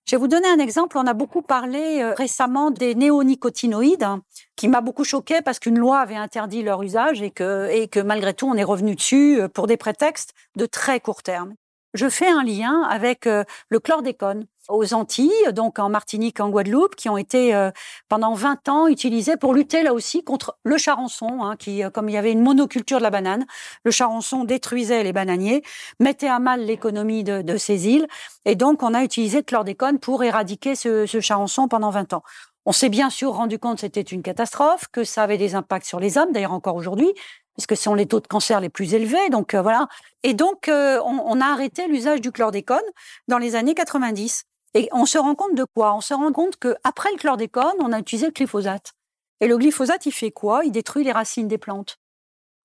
Je 0.07 0.15
vais 0.15 0.21
vous 0.21 0.29
donner 0.29 0.47
un 0.47 0.61
exemple. 0.61 0.97
On 0.97 1.09
a 1.09 1.13
beaucoup 1.13 1.43
parlé 1.43 2.01
euh, 2.01 2.15
récemment 2.15 2.71
des 2.71 2.95
néonicotinoïdes, 2.95 4.07
qui 4.55 4.69
m'a 4.69 4.81
beaucoup 4.81 5.03
choqué 5.03 5.43
parce 5.43 5.59
qu'une 5.59 5.77
loi 5.77 5.99
avait 5.99 6.15
interdit 6.15 6.63
leur 6.63 6.85
usage 6.85 7.21
et 7.21 7.33
que, 7.33 7.69
et 7.73 7.89
que 7.89 7.99
malgré 7.99 8.33
tout, 8.33 8.47
on 8.47 8.55
est 8.55 8.63
revenu 8.63 8.95
dessus 8.95 9.41
euh, 9.41 9.49
pour 9.49 9.67
des 9.67 9.77
prétextes 9.77 10.35
de 10.55 10.67
très 10.67 11.01
court 11.01 11.25
terme. 11.25 11.55
Je 11.95 12.09
fais 12.09 12.29
un 12.29 12.43
lien 12.43 12.83
avec 12.83 13.27
le 13.27 13.81
chlordécone 13.81 14.47
aux 14.69 14.95
Antilles, 14.95 15.53
donc 15.53 15.79
en 15.79 15.89
Martinique, 15.89 16.41
en 16.41 16.49
Guadeloupe, 16.49 16.95
qui 16.95 17.09
ont 17.09 17.17
été 17.17 17.55
euh, 17.55 17.71
pendant 18.09 18.35
20 18.35 18.69
ans 18.69 18.87
utilisés 18.87 19.37
pour 19.37 19.55
lutter 19.55 19.83
là 19.83 19.93
aussi 19.93 20.23
contre 20.23 20.57
le 20.65 20.77
charançon, 20.79 21.43
hein, 21.43 21.57
qui, 21.57 21.83
euh, 21.83 21.91
comme 21.91 22.09
il 22.09 22.13
y 22.13 22.19
avait 22.19 22.33
une 22.33 22.43
monoculture 22.43 22.99
de 22.99 23.03
la 23.03 23.11
banane, 23.11 23.45
le 23.85 23.91
charançon 23.91 24.45
détruisait 24.45 25.03
les 25.03 25.13
bananiers, 25.13 25.63
mettait 26.01 26.29
à 26.29 26.39
mal 26.39 26.65
l'économie 26.65 27.25
de, 27.25 27.43
de, 27.43 27.57
ces 27.57 27.89
îles, 27.89 28.07
et 28.45 28.55
donc 28.55 28.83
on 28.83 28.95
a 28.95 29.03
utilisé 29.03 29.39
le 29.39 29.45
chlordécone 29.45 29.99
pour 29.99 30.23
éradiquer 30.23 30.77
ce, 30.77 31.07
ce 31.07 31.21
charançon 31.21 31.69
pendant 31.69 31.91
20 31.91 32.13
ans. 32.13 32.23
On 32.65 32.73
s'est 32.73 32.89
bien 32.89 33.11
sûr 33.11 33.33
rendu 33.33 33.59
compte 33.59 33.75
que 33.77 33.81
c'était 33.81 34.01
une 34.01 34.23
catastrophe, 34.23 34.87
que 34.93 35.03
ça 35.03 35.25
avait 35.25 35.39
des 35.39 35.57
impacts 35.57 35.87
sur 35.87 35.99
les 35.99 36.17
hommes, 36.17 36.31
d'ailleurs 36.31 36.53
encore 36.53 36.77
aujourd'hui, 36.77 37.13
puisque 37.55 37.77
ce 37.77 37.83
sont 37.85 37.95
les 37.95 38.07
taux 38.07 38.21
de 38.21 38.27
cancer 38.27 38.61
les 38.61 38.69
plus 38.69 38.95
élevés. 38.95 39.31
Donc 39.31 39.55
euh, 39.55 39.63
voilà. 39.63 39.89
Et 40.23 40.35
donc 40.35 40.69
on, 40.69 41.23
on, 41.27 41.41
a 41.41 41.47
arrêté 41.47 41.87
l'usage 41.89 42.21
du 42.21 42.33
chlordécone 42.33 42.81
dans 43.29 43.39
les 43.39 43.55
années 43.57 43.75
90. 43.75 44.45
Et 44.75 44.89
on 44.93 45.05
se 45.05 45.19
rend 45.19 45.35
compte 45.35 45.55
de 45.55 45.65
quoi? 45.65 45.95
On 45.95 46.01
se 46.01 46.15
rend 46.15 46.33
compte 46.33 46.57
qu'après 46.57 47.11
le 47.13 47.19
chlordécone, 47.19 47.75
on 47.81 47.93
a 47.93 47.99
utilisé 47.99 48.27
le 48.27 48.33
glyphosate. 48.33 48.95
Et 49.41 49.49
le 49.49 49.59
glyphosate, 49.59 50.07
il 50.07 50.13
fait 50.13 50.31
quoi? 50.31 50.65
Il 50.65 50.73
détruit 50.73 51.05
les 51.05 51.13
racines 51.13 51.49
des 51.49 51.59
plantes. 51.59 51.99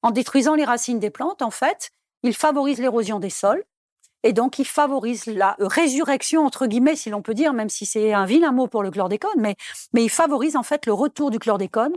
En 0.03 0.11
détruisant 0.11 0.55
les 0.55 0.63
racines 0.63 0.99
des 0.99 1.09
plantes, 1.09 1.41
en 1.41 1.51
fait, 1.51 1.91
il 2.23 2.35
favorise 2.35 2.79
l'érosion 2.79 3.19
des 3.19 3.29
sols. 3.29 3.63
Et 4.23 4.33
donc, 4.33 4.59
il 4.59 4.65
favorise 4.65 5.25
la 5.25 5.55
résurrection, 5.59 6.45
entre 6.45 6.65
guillemets, 6.65 6.95
si 6.95 7.09
l'on 7.09 7.21
peut 7.21 7.33
dire, 7.33 7.53
même 7.53 7.69
si 7.69 7.85
c'est 7.85 8.13
un 8.13 8.25
vilain 8.25 8.51
mot 8.51 8.67
pour 8.67 8.83
le 8.83 8.91
chlordécone, 8.91 9.39
mais, 9.39 9.55
mais 9.93 10.03
il 10.03 10.09
favorise 10.09 10.55
en 10.55 10.63
fait 10.63 10.85
le 10.85 10.93
retour 10.93 11.29
du 11.29 11.39
chlordécone, 11.39 11.93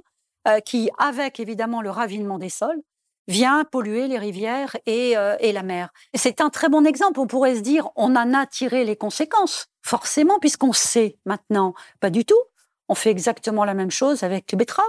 euh, 0.49 0.61
qui, 0.61 0.90
avec 0.99 1.40
évidemment 1.40 1.82
le 1.82 1.90
ravinement 1.90 2.38
des 2.38 2.49
sols, 2.49 2.80
vient 3.28 3.64
polluer 3.64 4.09
les 4.09 4.18
rivières 4.18 4.76
et, 4.87 5.16
euh, 5.16 5.37
et 5.40 5.52
la 5.52 5.62
mer. 5.62 5.90
C'est 6.14 6.40
un 6.40 6.50
très 6.50 6.68
bon 6.68 6.85
exemple. 6.85 7.20
On 7.20 7.26
pourrait 7.26 7.56
se 7.56 7.61
dire, 7.61 7.88
on 7.97 8.16
en 8.16 8.35
a 8.35 8.47
tiré 8.47 8.85
les 8.85 8.97
conséquences, 8.97 9.68
forcément, 9.82 10.38
puisqu'on 10.38 10.73
sait 10.73 11.18
maintenant. 11.26 11.75
Pas 12.00 12.11
du 12.11 12.25
tout. 12.25 12.40
On 12.88 12.94
fait 12.94 13.11
exactement 13.11 13.64
la 13.64 13.75
même 13.75 13.90
chose 13.90 14.25
avec 14.25 14.50
les 14.50 14.56
betteraves. 14.56 14.85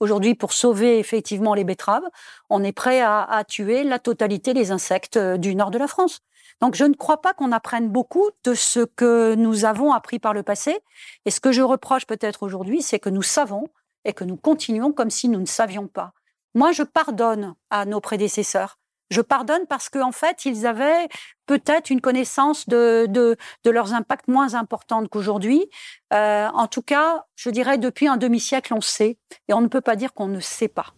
Aujourd'hui, 0.00 0.34
pour 0.34 0.52
sauver 0.52 0.98
effectivement 0.98 1.54
les 1.54 1.62
betteraves, 1.62 2.02
on 2.50 2.64
est 2.64 2.72
prêt 2.72 3.00
à, 3.00 3.44
tuer 3.46 3.84
la 3.84 3.98
totalité 3.98 4.52
des 4.52 4.72
insectes 4.72 5.16
euh, 5.16 5.36
du 5.36 5.54
nord 5.54 5.70
de 5.70 5.78
la 5.78 5.86
France. 5.86 6.20
Donc, 6.60 6.74
je 6.74 6.84
ne 6.84 6.94
crois 6.94 7.20
pas 7.20 7.32
qu'on 7.32 7.52
apprenne 7.52 7.88
beaucoup 7.88 8.28
de 8.42 8.54
ce 8.54 8.80
que 8.80 9.34
nous 9.34 9.64
avons 9.64 9.92
appris 9.92 10.18
par 10.18 10.34
le 10.34 10.42
passé. 10.42 10.80
Et 11.26 11.30
ce 11.30 11.40
que 11.40 11.52
je 11.52 11.62
reproche 11.62 12.06
peut-être 12.06 12.42
aujourd'hui, 12.42 12.82
c'est 12.82 12.98
que 12.98 13.08
nous 13.08 13.22
savons 13.22 13.68
et 14.04 14.12
que 14.12 14.24
nous 14.24 14.36
continuons 14.36 14.92
comme 14.92 15.10
si 15.10 15.28
nous 15.28 15.40
ne 15.40 15.46
savions 15.46 15.88
pas. 15.88 16.12
Moi, 16.54 16.72
je 16.72 16.82
pardonne 16.82 17.54
à 17.70 17.84
nos 17.84 18.00
prédécesseurs. 18.00 18.78
Je 19.10 19.20
pardonne 19.20 19.66
parce 19.68 19.88
qu'en 19.88 20.08
en 20.08 20.12
fait, 20.12 20.44
ils 20.44 20.66
avaient 20.66 21.08
peut-être 21.46 21.90
une 21.90 22.00
connaissance 22.00 22.68
de, 22.68 23.06
de, 23.08 23.36
de, 23.64 23.70
leurs 23.70 23.92
impacts 23.92 24.28
moins 24.28 24.54
importante 24.54 25.08
qu'aujourd'hui. 25.08 25.68
Euh, 26.12 26.48
en 26.48 26.66
tout 26.68 26.82
cas, 26.82 27.26
je 27.36 27.50
dirais 27.50 27.78
depuis 27.78 28.08
un 28.08 28.16
demi-siècle, 28.16 28.72
on 28.72 28.80
sait, 28.80 29.18
et 29.48 29.52
on 29.52 29.60
ne 29.60 29.68
peut 29.68 29.82
pas 29.82 29.96
dire 29.96 30.14
qu'on 30.14 30.28
ne 30.28 30.40
sait 30.40 30.68
pas. 30.68 30.94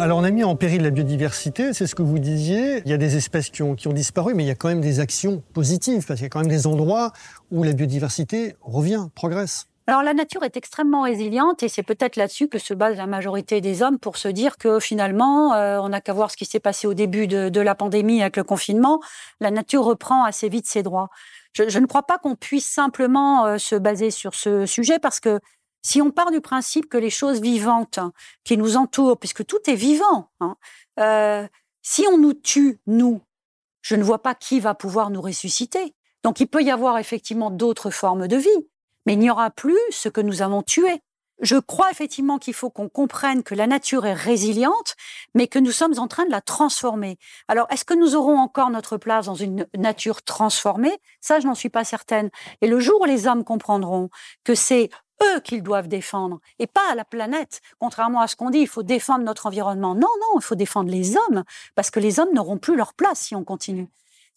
Alors 0.00 0.18
on 0.18 0.24
a 0.24 0.30
mis 0.30 0.44
en 0.44 0.54
péril 0.54 0.82
la 0.82 0.90
biodiversité, 0.90 1.72
c'est 1.72 1.88
ce 1.88 1.96
que 1.96 2.02
vous 2.02 2.20
disiez. 2.20 2.82
Il 2.84 2.90
y 2.90 2.94
a 2.94 2.98
des 2.98 3.16
espèces 3.16 3.50
qui 3.50 3.64
ont, 3.64 3.74
qui 3.74 3.88
ont 3.88 3.92
disparu, 3.92 4.32
mais 4.32 4.44
il 4.44 4.46
y 4.46 4.50
a 4.50 4.54
quand 4.54 4.68
même 4.68 4.80
des 4.80 5.00
actions 5.00 5.42
positives, 5.54 6.06
parce 6.06 6.20
qu'il 6.20 6.24
y 6.24 6.26
a 6.26 6.28
quand 6.28 6.38
même 6.38 6.48
des 6.48 6.68
endroits 6.68 7.12
où 7.50 7.64
la 7.64 7.72
biodiversité 7.72 8.54
revient, 8.62 9.08
progresse. 9.16 9.66
Alors 9.88 10.04
la 10.04 10.14
nature 10.14 10.44
est 10.44 10.56
extrêmement 10.56 11.02
résiliente 11.02 11.64
et 11.64 11.68
c'est 11.68 11.82
peut-être 11.82 12.14
là-dessus 12.14 12.46
que 12.46 12.58
se 12.58 12.74
base 12.74 12.96
la 12.96 13.06
majorité 13.06 13.60
des 13.60 13.82
hommes 13.82 13.98
pour 13.98 14.18
se 14.18 14.28
dire 14.28 14.56
que 14.56 14.78
finalement, 14.78 15.54
euh, 15.54 15.80
on 15.80 15.88
n'a 15.88 16.00
qu'à 16.00 16.12
voir 16.12 16.30
ce 16.30 16.36
qui 16.36 16.44
s'est 16.44 16.60
passé 16.60 16.86
au 16.86 16.94
début 16.94 17.26
de, 17.26 17.48
de, 17.48 17.60
la 17.60 17.74
pandémie 17.74 18.20
avec 18.20 18.36
le 18.36 18.44
confinement, 18.44 19.00
la 19.40 19.50
nature 19.50 19.82
reprend 19.82 20.24
assez 20.24 20.48
vite 20.48 20.66
ses 20.66 20.84
droits. 20.84 21.08
Je, 21.54 21.78
ne 21.78 21.86
crois 21.86 22.04
pas 22.04 22.18
qu'on 22.18 22.36
puisse 22.36 22.70
simplement 22.70 23.46
euh, 23.46 23.58
se 23.58 23.74
baser 23.74 24.10
sur 24.10 24.34
ce 24.34 24.66
sujet 24.66 24.98
parce 25.00 25.18
que 25.18 25.40
si 25.88 26.02
on 26.02 26.10
part 26.10 26.30
du 26.30 26.40
principe 26.40 26.88
que 26.88 26.98
les 26.98 27.10
choses 27.10 27.40
vivantes 27.40 27.98
hein, 27.98 28.12
qui 28.44 28.56
nous 28.56 28.76
entourent, 28.76 29.18
puisque 29.18 29.46
tout 29.46 29.68
est 29.68 29.74
vivant, 29.74 30.30
hein, 30.40 30.56
euh, 31.00 31.46
si 31.82 32.04
on 32.12 32.18
nous 32.18 32.34
tue, 32.34 32.80
nous, 32.86 33.20
je 33.82 33.96
ne 33.96 34.02
vois 34.02 34.22
pas 34.22 34.34
qui 34.34 34.60
va 34.60 34.74
pouvoir 34.74 35.10
nous 35.10 35.22
ressusciter. 35.22 35.94
Donc 36.22 36.40
il 36.40 36.46
peut 36.46 36.62
y 36.62 36.70
avoir 36.70 36.98
effectivement 36.98 37.50
d'autres 37.50 37.90
formes 37.90 38.28
de 38.28 38.36
vie 38.36 38.68
mais 39.08 39.14
il 39.14 39.20
n'y 39.20 39.30
aura 39.30 39.50
plus 39.50 39.78
ce 39.90 40.10
que 40.10 40.20
nous 40.20 40.42
avons 40.42 40.62
tué. 40.62 41.00
Je 41.40 41.56
crois 41.56 41.90
effectivement 41.90 42.36
qu'il 42.36 42.52
faut 42.52 42.68
qu'on 42.68 42.90
comprenne 42.90 43.42
que 43.42 43.54
la 43.54 43.66
nature 43.66 44.04
est 44.04 44.12
résiliente, 44.12 44.96
mais 45.34 45.46
que 45.46 45.58
nous 45.58 45.72
sommes 45.72 45.98
en 45.98 46.08
train 46.08 46.26
de 46.26 46.30
la 46.30 46.42
transformer. 46.42 47.16
Alors, 47.46 47.66
est-ce 47.70 47.86
que 47.86 47.94
nous 47.94 48.16
aurons 48.16 48.36
encore 48.36 48.68
notre 48.68 48.98
place 48.98 49.24
dans 49.24 49.34
une 49.34 49.66
nature 49.78 50.22
transformée? 50.22 50.94
Ça, 51.22 51.40
je 51.40 51.46
n'en 51.46 51.54
suis 51.54 51.70
pas 51.70 51.84
certaine. 51.84 52.28
Et 52.60 52.66
le 52.66 52.80
jour 52.80 53.00
où 53.00 53.06
les 53.06 53.26
hommes 53.26 53.44
comprendront 53.44 54.10
que 54.44 54.54
c'est 54.54 54.90
eux 55.22 55.40
qu'ils 55.40 55.62
doivent 55.62 55.88
défendre 55.88 56.40
et 56.58 56.66
pas 56.66 56.94
la 56.94 57.04
planète. 57.04 57.60
Contrairement 57.78 58.20
à 58.20 58.26
ce 58.26 58.36
qu'on 58.36 58.50
dit, 58.50 58.60
il 58.60 58.68
faut 58.68 58.82
défendre 58.82 59.24
notre 59.24 59.46
environnement. 59.46 59.94
Non, 59.94 60.08
non, 60.20 60.38
il 60.38 60.42
faut 60.42 60.54
défendre 60.54 60.90
les 60.90 61.16
hommes 61.16 61.44
parce 61.74 61.90
que 61.90 62.00
les 62.00 62.20
hommes 62.20 62.32
n'auront 62.34 62.58
plus 62.58 62.76
leur 62.76 62.94
place 62.94 63.20
si 63.20 63.34
on 63.34 63.44
continue. 63.44 63.88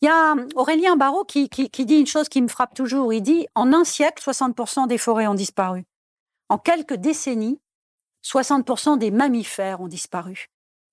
Il 0.01 0.07
y 0.07 0.09
a 0.09 0.35
Aurélien 0.55 0.95
Barraud 0.95 1.25
qui, 1.25 1.47
qui, 1.47 1.85
dit 1.85 1.99
une 1.99 2.07
chose 2.07 2.27
qui 2.27 2.41
me 2.41 2.47
frappe 2.47 2.73
toujours. 2.73 3.13
Il 3.13 3.21
dit 3.21 3.47
En 3.53 3.71
un 3.71 3.83
siècle, 3.83 4.23
60% 4.23 4.87
des 4.87 4.97
forêts 4.97 5.27
ont 5.27 5.35
disparu. 5.35 5.85
En 6.49 6.57
quelques 6.57 6.95
décennies, 6.95 7.59
60% 8.23 8.97
des 8.97 9.11
mammifères 9.11 9.81
ont 9.81 9.87
disparu. 9.87 10.47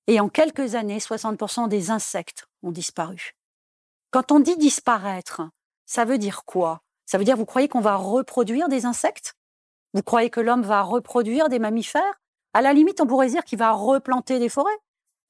Et 0.08 0.20
en 0.20 0.28
quelques 0.28 0.74
années, 0.74 0.98
60% 0.98 1.68
des 1.68 1.90
insectes 1.90 2.46
ont 2.62 2.70
disparu. 2.70 3.34
Quand 4.10 4.32
on 4.32 4.40
dit 4.40 4.56
disparaître, 4.56 5.42
ça 5.86 6.04
veut 6.04 6.18
dire 6.18 6.44
quoi? 6.44 6.82
Ça 7.06 7.16
veut 7.16 7.24
dire, 7.24 7.36
vous 7.36 7.46
croyez 7.46 7.68
qu'on 7.68 7.80
va 7.80 7.96
reproduire 7.96 8.68
des 8.68 8.84
insectes? 8.84 9.34
Vous 9.94 10.02
croyez 10.02 10.30
que 10.30 10.40
l'homme 10.40 10.62
va 10.62 10.82
reproduire 10.82 11.48
des 11.48 11.58
mammifères? 11.58 12.20
À 12.54 12.62
la 12.62 12.72
limite, 12.72 13.00
on 13.00 13.06
pourrait 13.06 13.28
dire 13.28 13.44
qu'il 13.44 13.58
va 13.58 13.72
replanter 13.72 14.38
des 14.38 14.48
forêts. 14.48 14.78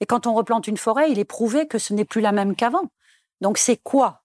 Et 0.01 0.07
quand 0.07 0.27
on 0.27 0.35
replante 0.35 0.69
une 0.69 0.77
forêt, 0.77 1.11
il 1.11 1.19
est 1.19 1.25
prouvé 1.25 1.67
que 1.67 1.79
ce 1.79 1.93
n'est 1.93 2.05
plus 2.05 2.21
la 2.21 2.33
même 2.33 2.55
qu'avant. 2.55 2.91
Donc 3.41 3.59
c'est 3.59 3.77
quoi 3.77 4.23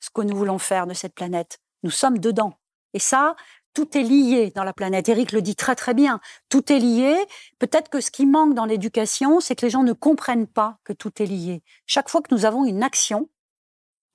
ce 0.00 0.10
que 0.10 0.22
nous 0.22 0.36
voulons 0.36 0.58
faire 0.58 0.86
de 0.86 0.94
cette 0.94 1.14
planète? 1.14 1.58
Nous 1.82 1.90
sommes 1.90 2.18
dedans. 2.18 2.54
Et 2.94 2.98
ça, 2.98 3.36
tout 3.74 3.96
est 3.98 4.02
lié 4.02 4.52
dans 4.54 4.64
la 4.64 4.72
planète. 4.72 5.08
Eric 5.08 5.32
le 5.32 5.42
dit 5.42 5.54
très 5.54 5.74
très 5.74 5.92
bien. 5.94 6.20
Tout 6.48 6.72
est 6.72 6.78
lié. 6.78 7.14
Peut-être 7.58 7.90
que 7.90 8.00
ce 8.00 8.10
qui 8.10 8.24
manque 8.24 8.54
dans 8.54 8.64
l'éducation, 8.64 9.40
c'est 9.40 9.54
que 9.54 9.66
les 9.66 9.70
gens 9.70 9.82
ne 9.82 9.92
comprennent 9.92 10.46
pas 10.46 10.78
que 10.84 10.92
tout 10.92 11.22
est 11.22 11.26
lié. 11.26 11.62
Chaque 11.86 12.08
fois 12.08 12.22
que 12.22 12.34
nous 12.34 12.46
avons 12.46 12.64
une 12.64 12.82
action, 12.82 13.28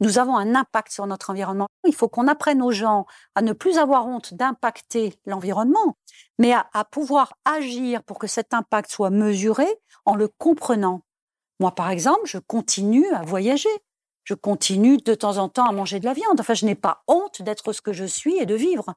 nous 0.02 0.20
avons 0.20 0.36
un 0.36 0.56
impact 0.56 0.92
sur 0.92 1.08
notre 1.08 1.30
environnement. 1.30 1.68
Il 1.88 1.96
faut 1.96 2.10
qu'on 2.10 2.28
apprenne 2.28 2.62
aux 2.62 2.72
gens 2.72 3.06
à 3.36 3.42
ne 3.42 3.54
plus 3.54 3.78
avoir 3.78 4.08
honte 4.08 4.34
d'impacter 4.34 5.18
l'environnement, 5.26 5.96
mais 6.38 6.54
à, 6.54 6.84
pouvoir 6.86 7.34
agir 7.46 8.04
pour 8.04 8.20
que 8.20 8.28
cet 8.28 8.54
impact 8.54 8.92
soit 8.92 9.12
mesuré 9.12 9.68
en 10.06 10.16
le 10.16 10.28
comprenant. 10.28 11.02
Moi, 11.60 11.74
par 11.74 11.90
exemple, 11.90 12.26
je 12.26 12.40
continue 12.40 13.08
à 13.14 13.22
voyager 13.22 13.70
je 14.24 14.34
continue 14.34 14.98
de 14.98 15.16
temps 15.16 15.38
en 15.38 15.50
temps 15.50 15.66
à 15.66 15.72
manger 15.72 16.00
de 16.00 16.06
la 16.06 16.14
viande. 16.14 16.40
Enfin, 16.40 16.54
je 16.54 16.66
n'ai 16.66 16.76
pas 16.76 17.04
honte 17.08 17.42
d'être 17.42 17.74
ce 17.74 17.82
que 17.82 17.94
je 17.94 18.06
suis 18.06 18.38
et 18.38 18.46
de 18.46 18.56
vivre. 18.56 18.94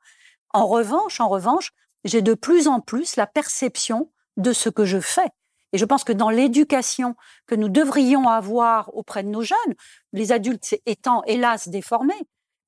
En 0.53 0.67
revanche, 0.67 1.21
en 1.21 1.29
revanche, 1.29 1.73
j'ai 2.05 2.23
de 2.23 2.35
plus 2.35 2.69
en 2.69 2.81
plus 2.81 3.17
la 3.17 3.27
perception 3.27 4.11
de 4.37 4.53
ce 4.53 4.69
que 4.69 4.85
je 4.85 5.01
fais. 5.01 5.31
Et 5.75 5.79
je 5.79 5.85
pense 5.85 6.05
que 6.05 6.13
dans 6.13 6.31
l'éducation 6.31 7.17
que 7.47 7.55
nous 7.55 7.69
devrions 7.69 8.29
avoir 8.29 8.95
auprès 8.95 9.25
de 9.25 9.29
nos 9.29 9.43
jeunes, 9.43 9.75
les 10.13 10.31
adultes 10.31 10.77
étant 10.87 11.23
hélas 11.25 11.69
déformés, 11.69 12.15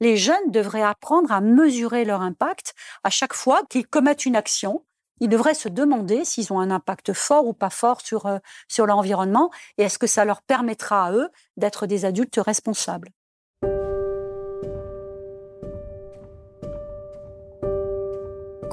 les 0.01 0.17
jeunes 0.17 0.51
devraient 0.51 0.83
apprendre 0.83 1.33
à 1.33 1.41
mesurer 1.41 2.05
leur 2.05 2.21
impact 2.21 2.75
à 3.05 3.11
chaque 3.11 3.33
fois 3.33 3.63
qu'ils 3.71 3.87
commettent 3.87 4.27
une 4.27 4.37
action 4.37 4.85
ils 5.21 5.29
devraient 5.29 5.55
se 5.55 5.69
demander 5.69 6.25
s'ils 6.25 6.53
ont 6.53 6.61
un 6.61 6.71
impact 6.71 7.13
fort 7.13 7.47
ou 7.47 7.55
pas 7.55 7.71
fort 7.71 8.01
sur, 8.03 8.27
euh, 8.27 8.39
sur 8.69 8.87
l'environnement 8.87 9.51
et 9.79 9.85
est-ce 9.85 9.99
que 9.99 10.07
ça 10.07 10.25
leur 10.25 10.43
permettra 10.43 11.07
à 11.07 11.13
eux 11.13 11.31
d'être 11.57 11.87
des 11.87 12.05
adultes 12.05 12.39
responsables. 12.45 13.11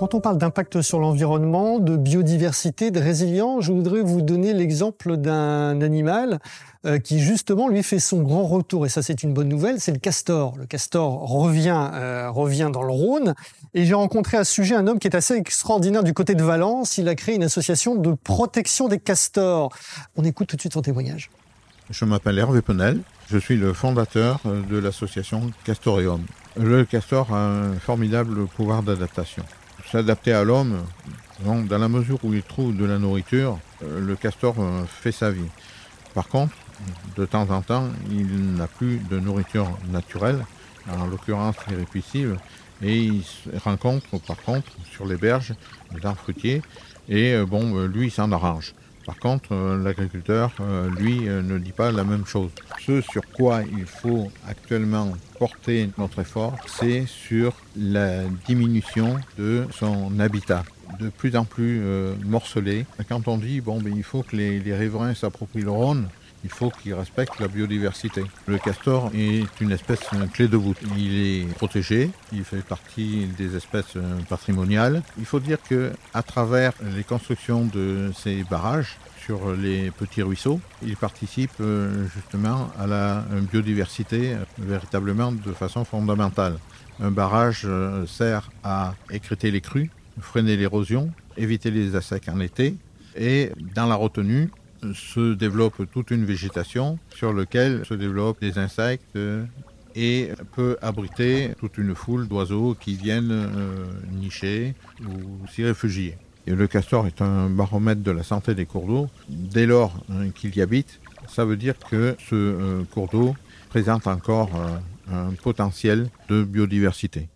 Quand 0.04 0.16
on 0.16 0.20
parle 0.20 0.38
d'impact 0.38 0.82
sur 0.82 1.00
l'environnement, 1.00 1.80
de 1.80 1.96
biodiversité, 1.96 2.92
de 2.92 3.00
résilience, 3.00 3.64
je 3.64 3.72
voudrais 3.72 4.02
vous 4.02 4.22
donner 4.22 4.52
l'exemple 4.52 5.16
d'un 5.16 5.80
animal 5.80 6.40
euh, 6.86 7.00
qui 7.00 7.22
justement 7.22 7.70
lui 7.70 7.84
fait 7.84 8.00
son 8.00 8.22
grand 8.22 8.46
retour. 8.46 8.86
Et 8.86 8.90
ça, 8.90 9.02
c'est 9.02 9.24
une 9.24 9.34
bonne 9.34 9.48
nouvelle. 9.48 9.80
C'est 9.80 9.94
le 9.94 10.00
castor. 10.00 10.56
Le 10.58 10.66
castor 10.66 11.22
revient, 11.22 11.90
euh, 11.94 12.30
revient 12.30 12.70
dans 12.74 12.84
le 12.84 12.92
Rhône. 12.92 13.34
Et 13.74 13.86
j'ai 13.86 13.94
rencontré 13.94 14.36
à 14.36 14.44
ce 14.44 14.52
sujet 14.52 14.76
un 14.76 14.88
homme 14.88 15.00
qui 15.00 15.08
est 15.08 15.16
assez 15.16 15.36
extraordinaire 15.36 16.04
du 16.04 16.14
côté 16.14 16.36
de 16.36 16.44
Valence. 16.44 16.98
Il 16.98 17.08
a 17.08 17.16
créé 17.16 17.36
une 17.36 17.44
association 17.44 17.96
de 17.96 18.12
protection 18.12 18.90
des 18.90 19.00
castors. 19.00 19.72
On 20.18 20.26
écoute 20.26 20.50
tout 20.50 20.58
de 20.58 20.62
suite 20.62 20.74
son 20.74 20.82
témoignage. 20.82 21.30
Je 21.90 22.04
m'appelle 22.04 22.38
Hervé 22.40 22.62
Penel. 22.62 23.00
Je 23.30 23.38
suis 23.38 23.56
le 23.56 23.72
fondateur 23.72 24.42
euh, 24.48 24.62
de 24.70 24.78
l'association 24.80 25.50
Castoreum. 25.64 26.26
Le 26.58 26.84
castor 26.84 27.34
a 27.34 27.48
un 27.48 27.76
formidable 27.76 28.48
pouvoir 28.48 28.84
d'adaptation. 28.84 29.46
S'adapter 29.94 30.34
à 30.34 30.44
l'homme, 30.44 30.84
dans 31.46 31.78
la 31.78 31.88
mesure 31.88 32.18
où 32.24 32.34
il 32.34 32.42
trouve 32.42 32.76
de 32.76 32.84
la 32.84 32.98
nourriture, 32.98 33.60
le 33.80 34.16
castor 34.16 34.56
fait 34.88 35.12
sa 35.12 35.30
vie. 35.30 35.52
Par 36.16 36.30
contre, 36.30 36.56
de 37.16 37.28
temps 37.28 37.48
en 37.52 37.62
temps, 37.62 37.90
il 38.10 38.56
n'a 38.56 38.66
plus 38.66 38.98
de 38.98 39.20
nourriture 39.20 39.70
naturelle, 39.92 40.44
en 40.90 41.06
l'occurrence 41.06 41.58
les 41.70 42.26
et 42.82 43.04
il 43.04 43.24
rencontre 43.64 44.18
par 44.26 44.38
contre 44.38 44.72
sur 44.92 45.06
les 45.06 45.16
berges 45.16 45.54
d'un 46.02 46.16
fruitier, 46.16 46.64
et 47.08 47.36
euh, 47.36 47.46
bon, 47.46 47.78
euh, 47.78 47.86
lui, 47.86 48.08
il 48.08 48.12
s'en 48.12 48.32
arrange. 48.32 48.74
Par 49.06 49.18
contre, 49.18 49.54
euh, 49.54 49.84
l'agriculteur, 49.84 50.52
lui, 50.98 51.22
ne 51.22 51.58
dit 51.58 51.72
pas 51.72 51.92
la 51.92 52.04
même 52.04 52.26
chose. 52.26 52.50
Ce 52.80 53.02
sur 53.02 53.22
quoi 53.32 53.62
il 53.64 53.86
faut 53.86 54.32
actuellement 54.48 55.12
porter 55.40 55.90
notre 55.98 56.20
effort, 56.20 56.56
c'est 56.68 57.06
sur 57.06 57.54
la 57.78 58.24
diminution 58.48 59.18
de 59.38 59.66
son 59.72 60.20
habitat 60.20 60.64
de 61.00 61.10
plus 61.10 61.36
en 61.36 61.46
plus 61.46 61.82
morcelé. 62.26 62.86
Quand 63.10 63.28
on 63.28 63.38
dit 63.38 63.62
bon, 63.62 63.82
ben, 63.82 63.94
il 63.96 64.04
faut 64.04 64.22
que 64.22 64.36
les 64.36 64.76
riverains 64.76 65.14
s'approprient 65.14 65.64
le 65.64 65.72
Rhône, 65.72 66.08
il 66.44 66.50
faut 66.50 66.70
qu'il 66.70 66.94
respecte 66.94 67.40
la 67.40 67.48
biodiversité. 67.48 68.24
Le 68.48 68.58
castor 68.58 69.12
est 69.16 69.46
une 69.62 69.72
espèce 69.72 70.02
clé 70.34 70.48
de 70.48 70.58
voûte. 70.58 70.78
Il 70.98 71.14
est 71.16 71.54
protégé, 71.56 72.10
il 72.32 72.44
fait 72.44 72.64
partie 72.64 73.28
des 73.38 73.56
espèces 73.56 73.98
patrimoniales. 74.30 75.02
Il 75.18 75.26
faut 75.26 75.40
dire 75.40 75.58
que 75.68 75.92
à 76.14 76.24
travers 76.24 76.74
les 76.96 77.04
constructions 77.04 77.66
de 77.66 78.12
ces 78.16 78.44
barrages, 78.44 78.98
sur 79.26 79.54
les 79.54 79.92
petits 79.92 80.22
ruisseaux. 80.22 80.60
Il 80.86 80.98
participe 80.98 81.52
euh, 81.62 82.08
justement 82.14 82.70
à 82.78 82.88
la 82.88 83.24
biodiversité 83.52 84.36
véritablement 84.58 85.32
de 85.32 85.54
façon 85.54 85.86
fondamentale. 85.86 86.58
Un 87.00 87.12
barrage 87.12 87.62
euh, 87.66 88.06
sert 88.06 88.52
à 88.64 88.96
écréter 89.10 89.50
les 89.50 89.62
crues, 89.62 89.90
freiner 90.20 90.58
l'érosion, 90.58 91.12
éviter 91.38 91.72
les 91.72 91.96
assecs 91.96 92.28
en 92.28 92.40
été. 92.40 92.76
Et 93.16 93.52
dans 93.76 93.86
la 93.86 93.96
retenue, 93.96 94.50
se 94.94 95.34
développe 95.34 95.90
toute 95.92 96.12
une 96.12 96.26
végétation 96.26 97.00
sur 97.16 97.34
laquelle 97.34 97.86
se 97.86 97.94
développent 97.94 98.42
des 98.42 98.58
insectes 98.58 99.18
et 99.96 100.30
peut 100.56 100.78
abriter 100.82 101.52
toute 101.60 101.78
une 101.78 101.96
foule 101.96 102.28
d'oiseaux 102.28 102.76
qui 102.80 102.96
viennent 102.96 103.32
euh, 103.32 103.86
nicher 104.12 104.74
ou 105.02 105.48
s'y 105.48 105.64
réfugier. 105.64 106.18
Le 106.46 106.68
castor 106.68 107.08
est 107.08 107.22
un 107.22 107.50
baromètre 107.50 108.02
de 108.02 108.12
la 108.12 108.24
santé 108.24 108.54
des 108.54 108.66
cours 108.66 108.88
d'eau. 108.88 109.10
Dès 109.30 109.66
lors 109.66 109.94
hein, 110.10 110.30
qu'il 110.30 110.56
y 110.56 110.62
habite, 110.62 111.00
ça 111.28 111.46
veut 111.46 111.56
dire 111.56 111.76
que 111.90 112.16
ce 112.30 112.36
euh, 112.36 112.84
cours 112.92 113.08
d'eau 113.08 113.36
présente 113.70 114.08
encore 114.08 114.50
euh, 114.56 114.78
un 115.12 115.34
potentiel 115.34 116.10
de 116.28 116.44
biodiversité. 116.44 117.30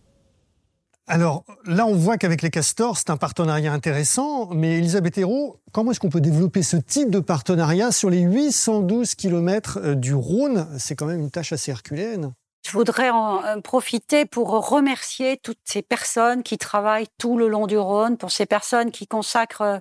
Alors 1.09 1.45
là, 1.65 1.85
on 1.85 1.95
voit 1.95 2.17
qu'avec 2.17 2.41
les 2.41 2.49
castors, 2.49 2.97
c'est 2.97 3.09
un 3.09 3.15
partenariat 3.15 3.71
intéressant, 3.71 4.47
mais 4.47 4.77
Elisabeth 4.77 5.17
Hérault, 5.17 5.61
comment 5.71 5.91
est-ce 5.91 6.01
qu'on 6.01 6.09
peut 6.09 6.19
développer 6.19 6.63
ce 6.63 6.75
type 6.75 7.11
de 7.11 7.21
partenariat 7.21 7.93
sur 7.93 8.09
les 8.09 8.19
812 8.19 9.15
km 9.15 9.79
euh, 9.81 9.95
du 9.95 10.13
Rhône? 10.13 10.67
C'est 10.77 10.97
quand 10.97 11.05
même 11.05 11.21
une 11.21 11.31
tâche 11.31 11.53
assez 11.53 11.71
herculéenne. 11.71 12.33
Je 12.65 12.73
voudrais 12.73 13.09
en 13.09 13.41
euh, 13.41 13.61
profiter 13.61 14.25
pour 14.25 14.49
remercier 14.69 15.37
toutes 15.37 15.61
ces 15.63 15.81
personnes 15.81 16.43
qui 16.43 16.57
travaillent 16.57 17.07
tout 17.17 17.37
le 17.37 17.47
long 17.47 17.67
du 17.67 17.77
Rhône, 17.77 18.17
pour 18.17 18.31
ces 18.31 18.45
personnes 18.45 18.91
qui 18.91 19.07
consacrent 19.07 19.61
euh, 19.61 19.79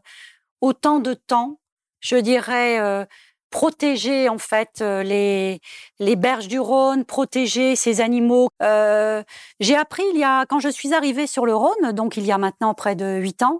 autant 0.61 1.00
de 1.00 1.14
temps, 1.14 1.59
je 1.99 2.16
dirais, 2.16 3.06
protéger 3.50 4.29
en 4.29 4.38
fait 4.38 4.81
les, 4.81 5.61
les 5.99 6.17
berges 6.17 6.49
du 6.49 6.59
Rhône, 6.59 7.05
protéger 7.05 7.76
ces 7.76 8.00
animaux. 8.00 8.49
j'ai 8.61 9.76
appris 9.76 10.03
il 10.12 10.19
y 10.19 10.25
a 10.25 10.47
quand 10.47 10.61
je 10.61 10.69
suis 10.69 10.95
arrivée 10.95 11.26
sur 11.26 11.47
le 11.47 11.55
Rhône, 11.55 11.93
donc 11.93 12.17
il 12.17 12.25
y 12.26 12.33
a 12.33 12.38
maintenant 12.38 12.75
près 12.75 12.97
de 12.97 13.19
huit 13.19 13.43
ans, 13.43 13.59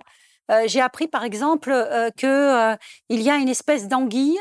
j'ai 0.67 0.81
appris 0.81 1.09
par 1.09 1.25
exemple 1.25 1.71
que 2.17 2.77
il 3.09 3.23
y 3.23 3.31
a 3.31 3.37
une 3.37 3.49
espèce 3.49 3.89
d'anguille 3.89 4.39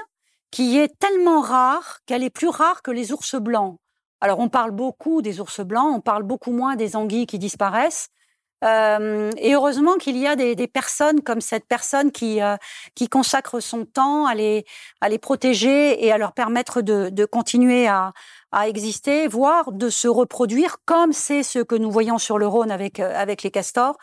qui 0.52 0.78
est 0.78 0.98
tellement 1.00 1.42
rare 1.42 2.00
qu'elle 2.06 2.24
est 2.24 2.30
plus 2.30 2.48
rare 2.48 2.82
que 2.82 2.92
les 2.92 3.12
ours 3.12 3.36
blancs. 3.36 3.78
Alors 4.22 4.40
on 4.40 4.50
parle 4.50 4.72
beaucoup 4.72 5.22
des 5.22 5.42
ours 5.42 5.60
blancs, 5.60 5.94
on 5.94 6.00
parle 6.00 6.24
beaucoup 6.24 6.52
moins 6.52 6.76
des 6.76 6.96
anguilles 6.96 7.28
qui 7.28 7.40
disparaissent. 7.40 8.08
Euh, 8.64 9.32
et 9.38 9.54
heureusement 9.54 9.96
qu'il 9.96 10.18
y 10.18 10.26
a 10.28 10.36
des, 10.36 10.56
personnes 10.68 11.22
comme 11.22 11.42
cette 11.42 11.68
personne 11.68 12.12
qui 12.12 12.42
euh, 12.42 12.56
qui 12.96 13.10
consacre 13.10 13.60
son 13.60 13.86
temps 13.86 14.26
à 14.26 14.34
les 14.34 14.66
à 15.02 15.10
les 15.10 15.20
protéger 15.20 16.04
et 16.06 16.12
à 16.12 16.18
leur 16.18 16.32
permettre 16.32 16.82
de, 16.82 17.10
de 17.10 17.26
continuer 17.26 17.88
à, 17.88 18.14
à 18.52 18.70
exister, 18.70 19.28
voire 19.28 19.74
de 19.74 19.90
se 19.90 20.08
reproduire, 20.08 20.78
comme 20.86 21.12
c'est 21.12 21.44
ce 21.44 21.60
que 21.60 21.76
nous 21.76 21.92
voyons 21.92 22.18
sur 22.18 22.38
le 22.38 22.48
Rhône 22.48 22.72
avec 22.72 23.00
euh, 23.00 23.14
avec 23.16 23.44
les 23.44 23.52
castors 23.52 23.98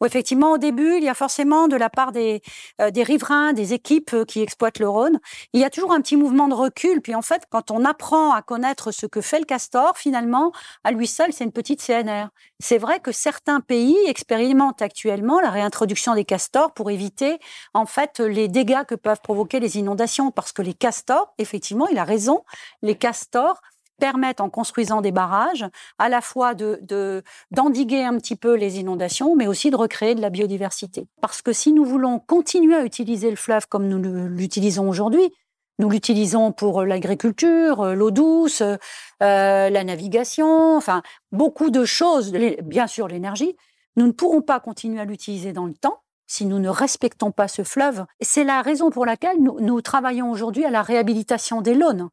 où 0.00 0.06
effectivement 0.06 0.52
au 0.52 0.58
début 0.58 0.96
il 0.96 1.04
y 1.04 1.08
a 1.08 1.14
forcément 1.14 1.68
de 1.68 1.76
la 1.76 1.90
part 1.90 2.12
des, 2.12 2.42
euh, 2.80 2.90
des 2.90 3.02
riverains, 3.02 3.52
des 3.52 3.72
équipes 3.72 4.12
euh, 4.14 4.24
qui 4.24 4.40
exploitent 4.40 4.78
le 4.78 4.88
Rhône, 4.88 5.20
il 5.52 5.60
y 5.60 5.64
a 5.64 5.70
toujours 5.70 5.92
un 5.92 6.00
petit 6.00 6.16
mouvement 6.16 6.48
de 6.48 6.54
recul. 6.54 7.00
Puis 7.00 7.14
en 7.14 7.22
fait, 7.22 7.44
quand 7.50 7.70
on 7.70 7.84
apprend 7.84 8.32
à 8.32 8.42
connaître 8.42 8.90
ce 8.92 9.06
que 9.06 9.20
fait 9.20 9.38
le 9.38 9.44
castor, 9.44 9.96
finalement, 9.96 10.52
à 10.84 10.92
lui 10.92 11.06
seul, 11.06 11.32
c'est 11.32 11.44
une 11.44 11.52
petite 11.52 11.82
CNR. 11.82 12.28
C'est 12.60 12.78
vrai 12.78 13.00
que 13.00 13.12
certains 13.12 13.60
pays 13.60 13.96
expérimentent 14.06 14.82
actuellement 14.82 15.40
la 15.40 15.50
réintroduction 15.50 16.14
des 16.14 16.24
castors 16.24 16.72
pour 16.72 16.90
éviter 16.90 17.38
en 17.74 17.86
fait 17.86 18.20
les 18.20 18.48
dégâts 18.48 18.84
que 18.86 18.94
peuvent 18.94 19.20
provoquer 19.22 19.60
les 19.60 19.78
inondations, 19.78 20.30
parce 20.30 20.52
que 20.52 20.62
les 20.62 20.74
castors, 20.74 21.34
effectivement, 21.38 21.86
il 21.88 21.98
a 21.98 22.04
raison, 22.04 22.44
les 22.82 22.96
castors 22.96 23.60
permettent, 23.98 24.40
en 24.40 24.50
construisant 24.50 25.00
des 25.00 25.12
barrages, 25.12 25.66
à 25.98 26.08
la 26.08 26.20
fois 26.20 26.54
de 26.54 27.22
d'endiguer 27.50 28.04
un 28.04 28.16
petit 28.18 28.36
peu 28.36 28.54
les 28.54 28.78
inondations, 28.78 29.36
mais 29.36 29.46
aussi 29.46 29.70
de 29.70 29.76
recréer 29.76 30.14
de 30.14 30.20
la 30.20 30.30
biodiversité. 30.30 31.06
Parce 31.20 31.42
que 31.42 31.52
si 31.52 31.72
nous 31.72 31.84
voulons 31.84 32.18
continuer 32.18 32.74
à 32.74 32.84
utiliser 32.84 33.30
le 33.30 33.36
fleuve 33.36 33.66
comme 33.68 33.88
nous 33.88 33.98
l'utilisons 34.28 34.88
aujourd'hui, 34.88 35.32
nous 35.78 35.90
l'utilisons 35.90 36.52
pour 36.52 36.84
l'agriculture, 36.84 37.94
l'eau 37.94 38.10
douce, 38.12 38.62
euh, 38.62 38.76
la 39.20 39.84
navigation, 39.84 40.76
enfin 40.76 41.02
beaucoup 41.32 41.70
de 41.70 41.84
choses, 41.84 42.32
bien 42.32 42.86
sûr 42.86 43.08
l'énergie. 43.08 43.56
Nous 43.96 44.06
ne 44.06 44.12
pourrons 44.12 44.42
pas 44.42 44.60
continuer 44.60 45.00
à 45.00 45.04
l'utiliser 45.04 45.52
dans 45.52 45.66
le 45.66 45.74
temps 45.74 46.00
si 46.26 46.46
nous 46.46 46.58
ne 46.58 46.68
respectons 46.68 47.32
pas 47.32 47.48
ce 47.48 47.64
fleuve. 47.64 48.06
C'est 48.20 48.44
la 48.44 48.62
raison 48.62 48.90
pour 48.90 49.04
laquelle 49.04 49.42
nous, 49.42 49.60
nous 49.60 49.80
travaillons 49.82 50.30
aujourd'hui 50.30 50.64
à 50.64 50.70
la 50.70 50.82
réhabilitation 50.82 51.60
des 51.60 51.74
launes 51.74 52.08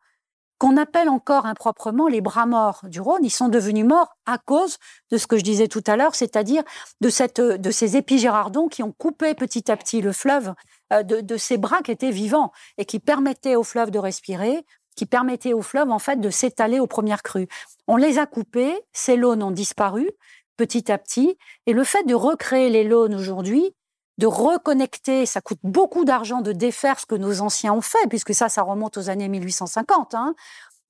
qu'on 0.61 0.77
appelle 0.77 1.09
encore 1.09 1.47
improprement 1.47 2.07
les 2.07 2.21
bras 2.21 2.45
morts 2.45 2.81
du 2.83 3.01
Rhône. 3.01 3.25
Ils 3.25 3.31
sont 3.31 3.47
devenus 3.47 3.83
morts 3.83 4.15
à 4.27 4.37
cause 4.37 4.77
de 5.09 5.17
ce 5.17 5.25
que 5.25 5.39
je 5.39 5.43
disais 5.43 5.67
tout 5.67 5.83
à 5.87 5.95
l'heure, 5.95 6.13
c'est-à-dire 6.13 6.61
de, 7.01 7.09
cette, 7.09 7.41
de 7.41 7.71
ces 7.71 7.97
épigérardons 7.97 8.67
qui 8.67 8.83
ont 8.83 8.91
coupé 8.91 9.33
petit 9.33 9.71
à 9.71 9.75
petit 9.75 10.01
le 10.01 10.11
fleuve 10.11 10.53
euh, 10.93 11.01
de, 11.01 11.21
de 11.21 11.35
ces 11.35 11.57
bras 11.57 11.81
qui 11.81 11.89
étaient 11.89 12.11
vivants 12.11 12.51
et 12.77 12.85
qui 12.85 12.99
permettaient 12.99 13.55
au 13.55 13.63
fleuve 13.63 13.89
de 13.89 13.97
respirer, 13.97 14.63
qui 14.95 15.07
permettaient 15.07 15.53
au 15.53 15.63
fleuve 15.63 15.89
en 15.89 15.97
fait 15.97 16.17
de 16.17 16.29
s'étaler 16.29 16.79
aux 16.79 16.85
premières 16.85 17.23
crues. 17.23 17.47
On 17.87 17.95
les 17.95 18.19
a 18.19 18.27
coupés, 18.27 18.79
ces 18.93 19.15
lônes 19.15 19.41
ont 19.41 19.49
disparu 19.49 20.11
petit 20.57 20.91
à 20.91 20.99
petit, 20.99 21.39
et 21.65 21.73
le 21.73 21.83
fait 21.83 22.03
de 22.03 22.13
recréer 22.13 22.69
les 22.69 22.83
lônes 22.83 23.15
aujourd'hui, 23.15 23.73
de 24.21 24.27
reconnecter, 24.27 25.25
ça 25.25 25.41
coûte 25.41 25.57
beaucoup 25.63 26.05
d'argent 26.05 26.41
de 26.41 26.51
défaire 26.51 26.99
ce 26.99 27.07
que 27.07 27.15
nos 27.15 27.41
anciens 27.41 27.73
ont 27.73 27.81
fait, 27.81 28.07
puisque 28.07 28.35
ça, 28.35 28.49
ça 28.49 28.61
remonte 28.61 28.97
aux 28.97 29.09
années 29.09 29.27
1850. 29.27 30.13
Hein. 30.13 30.35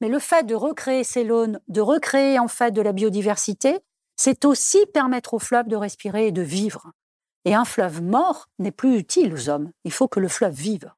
Mais 0.01 0.09
le 0.09 0.19
fait 0.19 0.45
de 0.45 0.53
recréer 0.53 1.05
ces 1.05 1.23
lônes, 1.23 1.61
de 1.69 1.79
recréer 1.79 2.39
en 2.39 2.49
fait 2.49 2.71
de 2.71 2.81
la 2.81 2.91
biodiversité, 2.91 3.79
c'est 4.17 4.43
aussi 4.43 4.85
permettre 4.93 5.33
au 5.33 5.39
fleuve 5.39 5.69
de 5.69 5.77
respirer 5.77 6.27
et 6.27 6.31
de 6.33 6.41
vivre. 6.41 6.91
Et 7.45 7.55
un 7.55 7.63
fleuve 7.63 8.01
mort 8.01 8.49
n'est 8.59 8.71
plus 8.71 8.97
utile 8.97 9.33
aux 9.33 9.47
hommes. 9.47 9.71
Il 9.85 9.93
faut 9.93 10.09
que 10.09 10.19
le 10.19 10.27
fleuve 10.27 10.53
vive. 10.53 10.91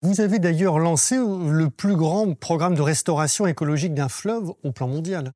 Vous 0.00 0.22
avez 0.22 0.38
d'ailleurs 0.38 0.78
lancé 0.78 1.16
le 1.16 1.68
plus 1.68 1.96
grand 1.96 2.32
programme 2.34 2.76
de 2.76 2.82
restauration 2.82 3.46
écologique 3.46 3.92
d'un 3.92 4.08
fleuve 4.08 4.54
au 4.64 4.72
plan 4.72 4.88
mondial. 4.88 5.32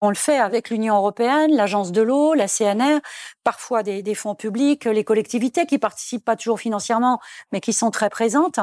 On 0.00 0.10
le 0.10 0.14
fait 0.14 0.38
avec 0.38 0.70
l'Union 0.70 0.96
européenne, 0.96 1.50
l'Agence 1.52 1.90
de 1.90 2.02
l'eau, 2.02 2.34
la 2.34 2.46
CNR, 2.46 3.00
parfois 3.42 3.82
des, 3.82 4.14
fonds 4.14 4.36
publics, 4.36 4.84
les 4.84 5.02
collectivités 5.02 5.66
qui 5.66 5.78
participent 5.78 6.24
pas 6.24 6.36
toujours 6.36 6.60
financièrement, 6.60 7.20
mais 7.50 7.60
qui 7.60 7.72
sont 7.72 7.90
très 7.90 8.08
présentes. 8.08 8.60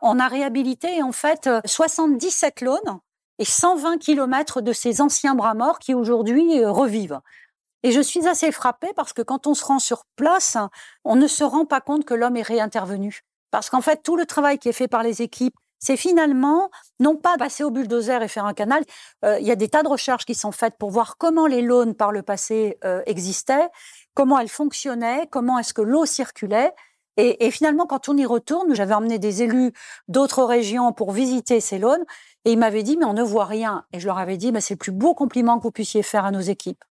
On 0.00 0.18
a 0.18 0.28
réhabilité 0.28 1.02
en 1.02 1.12
fait 1.12 1.50
77 1.66 2.62
launes 2.62 3.00
et 3.38 3.44
120 3.44 3.98
kilomètres 3.98 4.62
de 4.62 4.72
ces 4.72 5.00
anciens 5.00 5.34
bras 5.34 5.54
morts 5.54 5.78
qui 5.78 5.94
aujourd'hui 5.94 6.60
euh, 6.60 6.70
revivent. 6.70 7.20
Et 7.82 7.92
je 7.92 8.00
suis 8.00 8.26
assez 8.26 8.50
frappée 8.50 8.92
parce 8.96 9.12
que 9.12 9.22
quand 9.22 9.46
on 9.46 9.54
se 9.54 9.64
rend 9.64 9.78
sur 9.78 10.04
place, 10.16 10.56
on 11.04 11.16
ne 11.16 11.28
se 11.28 11.44
rend 11.44 11.64
pas 11.64 11.80
compte 11.80 12.04
que 12.04 12.14
l'homme 12.14 12.36
est 12.36 12.42
réintervenu. 12.42 13.20
Parce 13.50 13.70
qu'en 13.70 13.80
fait, 13.80 14.02
tout 14.02 14.16
le 14.16 14.26
travail 14.26 14.58
qui 14.58 14.68
est 14.68 14.72
fait 14.72 14.88
par 14.88 15.02
les 15.02 15.22
équipes, 15.22 15.54
c'est 15.78 15.96
finalement 15.96 16.70
non 17.00 17.16
pas 17.16 17.36
passer 17.36 17.64
au 17.64 17.70
bulldozer 17.70 18.22
et 18.22 18.28
faire 18.28 18.46
un 18.46 18.54
canal. 18.54 18.84
Euh, 19.24 19.38
il 19.40 19.46
y 19.46 19.50
a 19.50 19.56
des 19.56 19.68
tas 19.68 19.82
de 19.82 19.88
recherches 19.88 20.24
qui 20.24 20.34
sont 20.34 20.52
faites 20.52 20.76
pour 20.78 20.90
voir 20.90 21.16
comment 21.18 21.46
les 21.46 21.62
launes 21.62 21.94
par 21.94 22.12
le 22.12 22.22
passé 22.22 22.78
euh, 22.84 23.02
existaient, 23.06 23.68
comment 24.14 24.38
elles 24.38 24.48
fonctionnaient, 24.48 25.28
comment 25.30 25.58
est-ce 25.58 25.74
que 25.74 25.82
l'eau 25.82 26.06
circulait. 26.06 26.72
Et, 27.20 27.50
finalement, 27.50 27.84
quand 27.86 28.08
on 28.08 28.16
y 28.16 28.24
retourne, 28.24 28.76
j'avais 28.76 28.94
emmené 28.94 29.18
des 29.18 29.42
élus 29.42 29.72
d'autres 30.06 30.44
régions 30.44 30.92
pour 30.92 31.10
visiter 31.10 31.58
ces 31.58 31.78
launes, 31.78 32.04
et 32.44 32.52
ils 32.52 32.58
m'avaient 32.58 32.84
dit, 32.84 32.96
mais 32.96 33.06
on 33.06 33.12
ne 33.12 33.24
voit 33.24 33.44
rien. 33.44 33.84
Et 33.92 33.98
je 33.98 34.06
leur 34.06 34.18
avais 34.18 34.36
dit, 34.36 34.52
mais 34.52 34.60
c'est 34.60 34.74
le 34.74 34.78
plus 34.78 34.92
beau 34.92 35.14
compliment 35.14 35.58
que 35.58 35.64
vous 35.64 35.72
puissiez 35.72 36.04
faire 36.04 36.24
à 36.24 36.30
nos 36.30 36.38
équipes. 36.38 36.84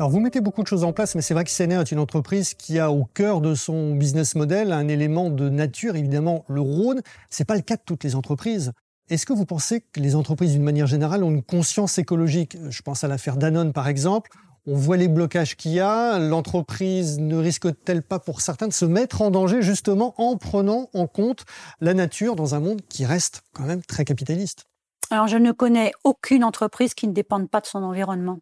Vous 0.00 0.20
mettez 0.20 0.40
beaucoup 0.40 0.62
de 0.62 0.66
choses 0.66 0.84
en 0.84 0.92
place, 0.92 1.14
mais 1.14 1.22
c'est 1.22 1.34
vrai 1.34 1.44
que 1.44 1.50
CNR 1.50 1.80
est 1.80 1.92
une 1.92 1.98
entreprise 1.98 2.54
qui 2.54 2.78
a 2.78 2.90
au 2.90 3.04
cœur 3.04 3.40
de 3.40 3.54
son 3.54 3.94
business 3.94 4.34
model 4.34 4.72
un 4.72 4.86
élément 4.88 5.30
de 5.30 5.48
nature, 5.48 5.96
évidemment 5.96 6.44
le 6.48 6.60
Rhône. 6.60 7.00
C'est 7.30 7.44
pas 7.44 7.56
le 7.56 7.62
cas 7.62 7.76
de 7.76 7.82
toutes 7.84 8.04
les 8.04 8.14
entreprises. 8.14 8.72
Est-ce 9.08 9.24
que 9.24 9.32
vous 9.32 9.46
pensez 9.46 9.80
que 9.80 10.00
les 10.00 10.14
entreprises, 10.14 10.52
d'une 10.52 10.62
manière 10.62 10.86
générale, 10.86 11.24
ont 11.24 11.30
une 11.30 11.42
conscience 11.42 11.98
écologique? 11.98 12.56
Je 12.70 12.82
pense 12.82 13.02
à 13.04 13.08
l'affaire 13.08 13.36
Danone, 13.36 13.72
par 13.72 13.88
exemple. 13.88 14.30
On 14.66 14.74
voit 14.74 14.96
les 14.96 15.08
blocages 15.08 15.56
qu'il 15.56 15.72
y 15.72 15.80
a. 15.80 16.18
L'entreprise 16.18 17.18
ne 17.18 17.36
risque-t-elle 17.36 18.02
pas, 18.02 18.18
pour 18.18 18.40
certains, 18.40 18.68
de 18.68 18.72
se 18.72 18.84
mettre 18.84 19.22
en 19.22 19.30
danger, 19.30 19.62
justement, 19.62 20.14
en 20.18 20.36
prenant 20.36 20.88
en 20.94 21.06
compte 21.06 21.44
la 21.80 21.94
nature 21.94 22.34
dans 22.34 22.54
un 22.54 22.60
monde 22.60 22.80
qui 22.88 23.04
reste 23.04 23.42
quand 23.52 23.64
même 23.64 23.82
très 23.82 24.04
capitaliste? 24.04 24.64
Alors, 25.10 25.28
je 25.28 25.36
ne 25.36 25.52
connais 25.52 25.92
aucune 26.02 26.44
entreprise 26.44 26.94
qui 26.94 27.08
ne 27.08 27.12
dépende 27.12 27.48
pas 27.48 27.60
de 27.60 27.66
son 27.66 27.82
environnement. 27.82 28.38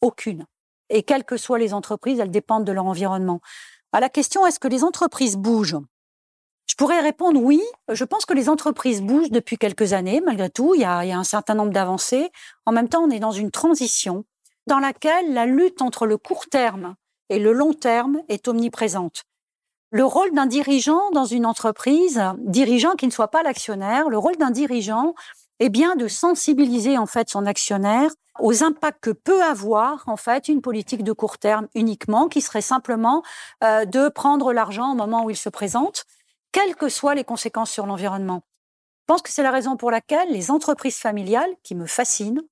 Aucune. 0.00 0.46
Et 0.94 1.02
quelles 1.02 1.24
que 1.24 1.38
soient 1.38 1.58
les 1.58 1.72
entreprises, 1.72 2.20
elles 2.20 2.30
dépendent 2.30 2.66
de 2.66 2.72
leur 2.72 2.84
environnement. 2.84 3.40
À 3.92 4.00
la 4.00 4.10
question 4.10 4.46
est-ce 4.46 4.60
que 4.60 4.68
les 4.68 4.84
entreprises 4.84 5.36
bougent? 5.36 5.80
Je 6.66 6.74
pourrais 6.76 7.00
répondre 7.00 7.40
oui. 7.40 7.62
Je 7.90 8.04
pense 8.04 8.26
que 8.26 8.34
les 8.34 8.50
entreprises 8.50 9.00
bougent 9.02 9.30
depuis 9.30 9.56
quelques 9.56 9.94
années, 9.94 10.20
malgré 10.20 10.50
tout. 10.50 10.74
Il 10.74 10.82
y 10.82 10.84
a, 10.84 10.98
un 10.98 11.24
certain 11.24 11.54
nombre 11.54 11.72
d'avancées. 11.72 12.30
En 12.66 12.72
même 12.72 12.90
temps, 12.90 13.02
on 13.02 13.10
est 13.10 13.20
dans 13.20 13.32
une 13.32 13.50
transition 13.50 14.24
dans 14.66 14.78
laquelle 14.78 15.32
la 15.32 15.46
lutte 15.46 15.82
entre 15.82 16.06
le 16.06 16.18
court 16.18 16.46
terme 16.46 16.94
et 17.30 17.38
le 17.38 17.52
long 17.52 17.72
terme 17.72 18.20
est 18.28 18.46
omniprésente. 18.46 19.24
Le 19.90 20.04
rôle 20.04 20.32
d'un 20.32 20.46
dirigeant 20.46 21.10
dans 21.10 21.24
une 21.24 21.46
entreprise, 21.46 22.22
dirigeant 22.38 22.96
qui 22.96 23.06
ne 23.06 23.10
soit 23.10 23.28
pas 23.28 23.42
l'actionnaire, 23.42 24.08
le 24.08 24.18
rôle 24.18 24.36
d'un 24.36 24.50
dirigeant 24.50 25.14
est 25.60 25.68
bien 25.68 25.96
de 25.96 26.08
sensibiliser 26.08 26.98
en 26.98 27.06
fait 27.06 27.28
son 27.28 27.46
actionnaire 27.46 28.10
aux 28.40 28.64
impacts 28.64 29.00
que 29.00 29.10
peut 29.10 29.42
avoir 29.42 30.04
en 30.06 30.16
fait 30.16 30.48
une 30.48 30.62
politique 30.62 31.04
de 31.04 31.12
court 31.12 31.38
terme 31.38 31.68
uniquement, 31.74 32.28
qui 32.28 32.40
serait 32.40 32.62
simplement 32.62 33.22
euh, 33.62 33.84
de 33.84 34.08
prendre 34.08 34.52
l'argent 34.52 34.92
au 34.92 34.94
moment 34.94 35.24
où 35.24 35.30
il 35.30 35.36
se 35.36 35.48
présente, 35.48 36.04
quelles 36.50 36.74
que 36.74 36.88
soient 36.88 37.14
les 37.14 37.24
conséquences 37.24 37.70
sur 37.70 37.86
l'environnement. 37.86 38.42
Je 39.02 39.14
pense 39.14 39.22
que 39.22 39.30
c'est 39.30 39.42
la 39.42 39.50
raison 39.50 39.76
pour 39.76 39.90
laquelle 39.90 40.30
les 40.30 40.50
entreprises 40.50 40.96
familiales, 40.96 41.50
qui 41.62 41.74
me 41.74 41.86
fascinent, 41.86 42.42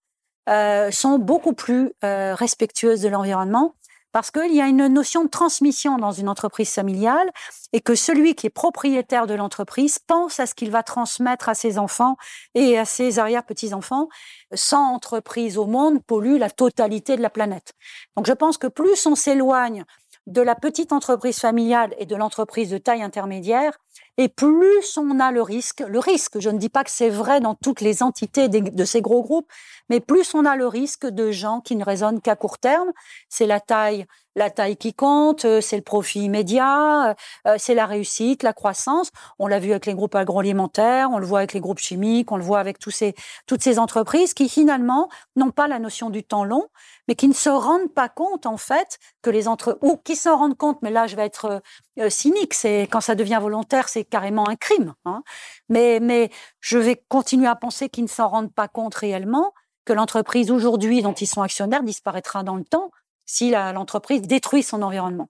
euh, 0.48 0.90
sont 0.90 1.18
beaucoup 1.18 1.52
plus 1.52 1.92
euh, 2.04 2.34
respectueuses 2.34 3.02
de 3.02 3.08
l'environnement 3.08 3.74
parce 4.12 4.30
qu'il 4.30 4.54
y 4.54 4.60
a 4.60 4.66
une 4.66 4.86
notion 4.88 5.24
de 5.24 5.28
transmission 5.28 5.98
dans 5.98 6.12
une 6.12 6.28
entreprise 6.28 6.72
familiale 6.72 7.30
et 7.72 7.80
que 7.80 7.94
celui 7.94 8.34
qui 8.34 8.46
est 8.46 8.50
propriétaire 8.50 9.26
de 9.26 9.34
l'entreprise 9.34 9.98
pense 9.98 10.40
à 10.40 10.46
ce 10.46 10.54
qu'il 10.54 10.70
va 10.70 10.82
transmettre 10.82 11.48
à 11.48 11.54
ses 11.54 11.78
enfants 11.78 12.16
et 12.54 12.78
à 12.78 12.84
ses 12.84 13.18
arrière-petits-enfants. 13.18 14.08
Sans 14.52 14.94
entreprise 14.94 15.58
au 15.58 15.66
monde 15.66 16.02
pollue 16.04 16.38
la 16.38 16.50
totalité 16.50 17.16
de 17.16 17.22
la 17.22 17.30
planète. 17.30 17.72
Donc 18.16 18.26
je 18.26 18.32
pense 18.32 18.58
que 18.58 18.66
plus 18.66 19.06
on 19.06 19.14
s'éloigne 19.14 19.84
de 20.26 20.42
la 20.42 20.54
petite 20.54 20.92
entreprise 20.92 21.38
familiale 21.38 21.94
et 21.98 22.06
de 22.06 22.14
l'entreprise 22.16 22.70
de 22.70 22.78
taille 22.78 23.02
intermédiaire, 23.02 23.78
et 24.20 24.28
plus 24.28 24.98
on 24.98 25.18
a 25.18 25.32
le 25.32 25.40
risque, 25.40 25.80
le 25.80 25.98
risque, 25.98 26.40
je 26.40 26.50
ne 26.50 26.58
dis 26.58 26.68
pas 26.68 26.84
que 26.84 26.90
c'est 26.90 27.08
vrai 27.08 27.40
dans 27.40 27.54
toutes 27.54 27.80
les 27.80 28.02
entités 28.02 28.50
de 28.50 28.84
ces 28.84 29.00
gros 29.00 29.22
groupes, 29.22 29.50
mais 29.88 30.00
plus 30.00 30.34
on 30.34 30.44
a 30.44 30.56
le 30.56 30.66
risque 30.66 31.06
de 31.06 31.30
gens 31.30 31.62
qui 31.62 31.74
ne 31.74 31.82
raisonnent 31.82 32.20
qu'à 32.20 32.36
court 32.36 32.58
terme. 32.58 32.90
C'est 33.30 33.46
la 33.46 33.60
taille, 33.60 34.04
la 34.36 34.50
taille 34.50 34.76
qui 34.76 34.94
compte, 34.94 35.44
euh, 35.44 35.60
c'est 35.60 35.76
le 35.76 35.82
profit 35.82 36.20
immédiat, 36.20 37.16
euh, 37.46 37.54
c'est 37.58 37.74
la 37.74 37.86
réussite, 37.86 38.42
la 38.42 38.52
croissance. 38.52 39.10
On 39.38 39.48
l'a 39.48 39.58
vu 39.58 39.72
avec 39.72 39.86
les 39.86 39.94
groupes 39.94 40.14
agroalimentaires, 40.14 41.10
on 41.10 41.18
le 41.18 41.26
voit 41.26 41.40
avec 41.40 41.52
les 41.52 41.60
groupes 41.60 41.80
chimiques, 41.80 42.30
on 42.30 42.36
le 42.36 42.44
voit 42.44 42.60
avec 42.60 42.78
tous 42.78 42.92
ces, 42.92 43.14
toutes 43.46 43.62
ces 43.62 43.78
entreprises 43.78 44.32
qui 44.34 44.48
finalement 44.48 45.08
n'ont 45.34 45.50
pas 45.50 45.66
la 45.66 45.78
notion 45.78 46.10
du 46.10 46.22
temps 46.22 46.44
long, 46.44 46.68
mais 47.08 47.16
qui 47.16 47.26
ne 47.26 47.34
se 47.34 47.50
rendent 47.50 47.92
pas 47.92 48.08
compte 48.08 48.46
en 48.46 48.56
fait 48.56 48.98
que 49.22 49.30
les 49.30 49.48
entre 49.48 49.78
ou 49.82 49.96
qui 49.96 50.14
s'en 50.14 50.36
rendent 50.36 50.56
compte, 50.56 50.78
mais 50.82 50.90
là 50.90 51.08
je 51.08 51.16
vais 51.16 51.24
être 51.24 51.60
euh, 51.98 52.10
cynique, 52.10 52.54
c'est 52.54 52.82
quand 52.82 53.00
ça 53.00 53.16
devient 53.16 53.38
volontaire, 53.40 53.88
c'est 53.88 54.04
carrément 54.10 54.48
un 54.48 54.56
crime. 54.56 54.94
Hein. 55.06 55.22
Mais, 55.68 56.00
mais 56.00 56.30
je 56.60 56.78
vais 56.78 57.02
continuer 57.08 57.46
à 57.46 57.56
penser 57.56 57.88
qu'ils 57.88 58.04
ne 58.04 58.08
s'en 58.08 58.28
rendent 58.28 58.52
pas 58.52 58.68
compte 58.68 58.94
réellement, 58.94 59.54
que 59.84 59.92
l'entreprise 59.92 60.50
aujourd'hui 60.50 61.02
dont 61.02 61.14
ils 61.14 61.26
sont 61.26 61.42
actionnaires 61.42 61.82
disparaîtra 61.82 62.42
dans 62.42 62.56
le 62.56 62.64
temps 62.64 62.90
si 63.24 63.50
l'entreprise 63.50 64.22
détruit 64.22 64.62
son 64.62 64.82
environnement. 64.82 65.28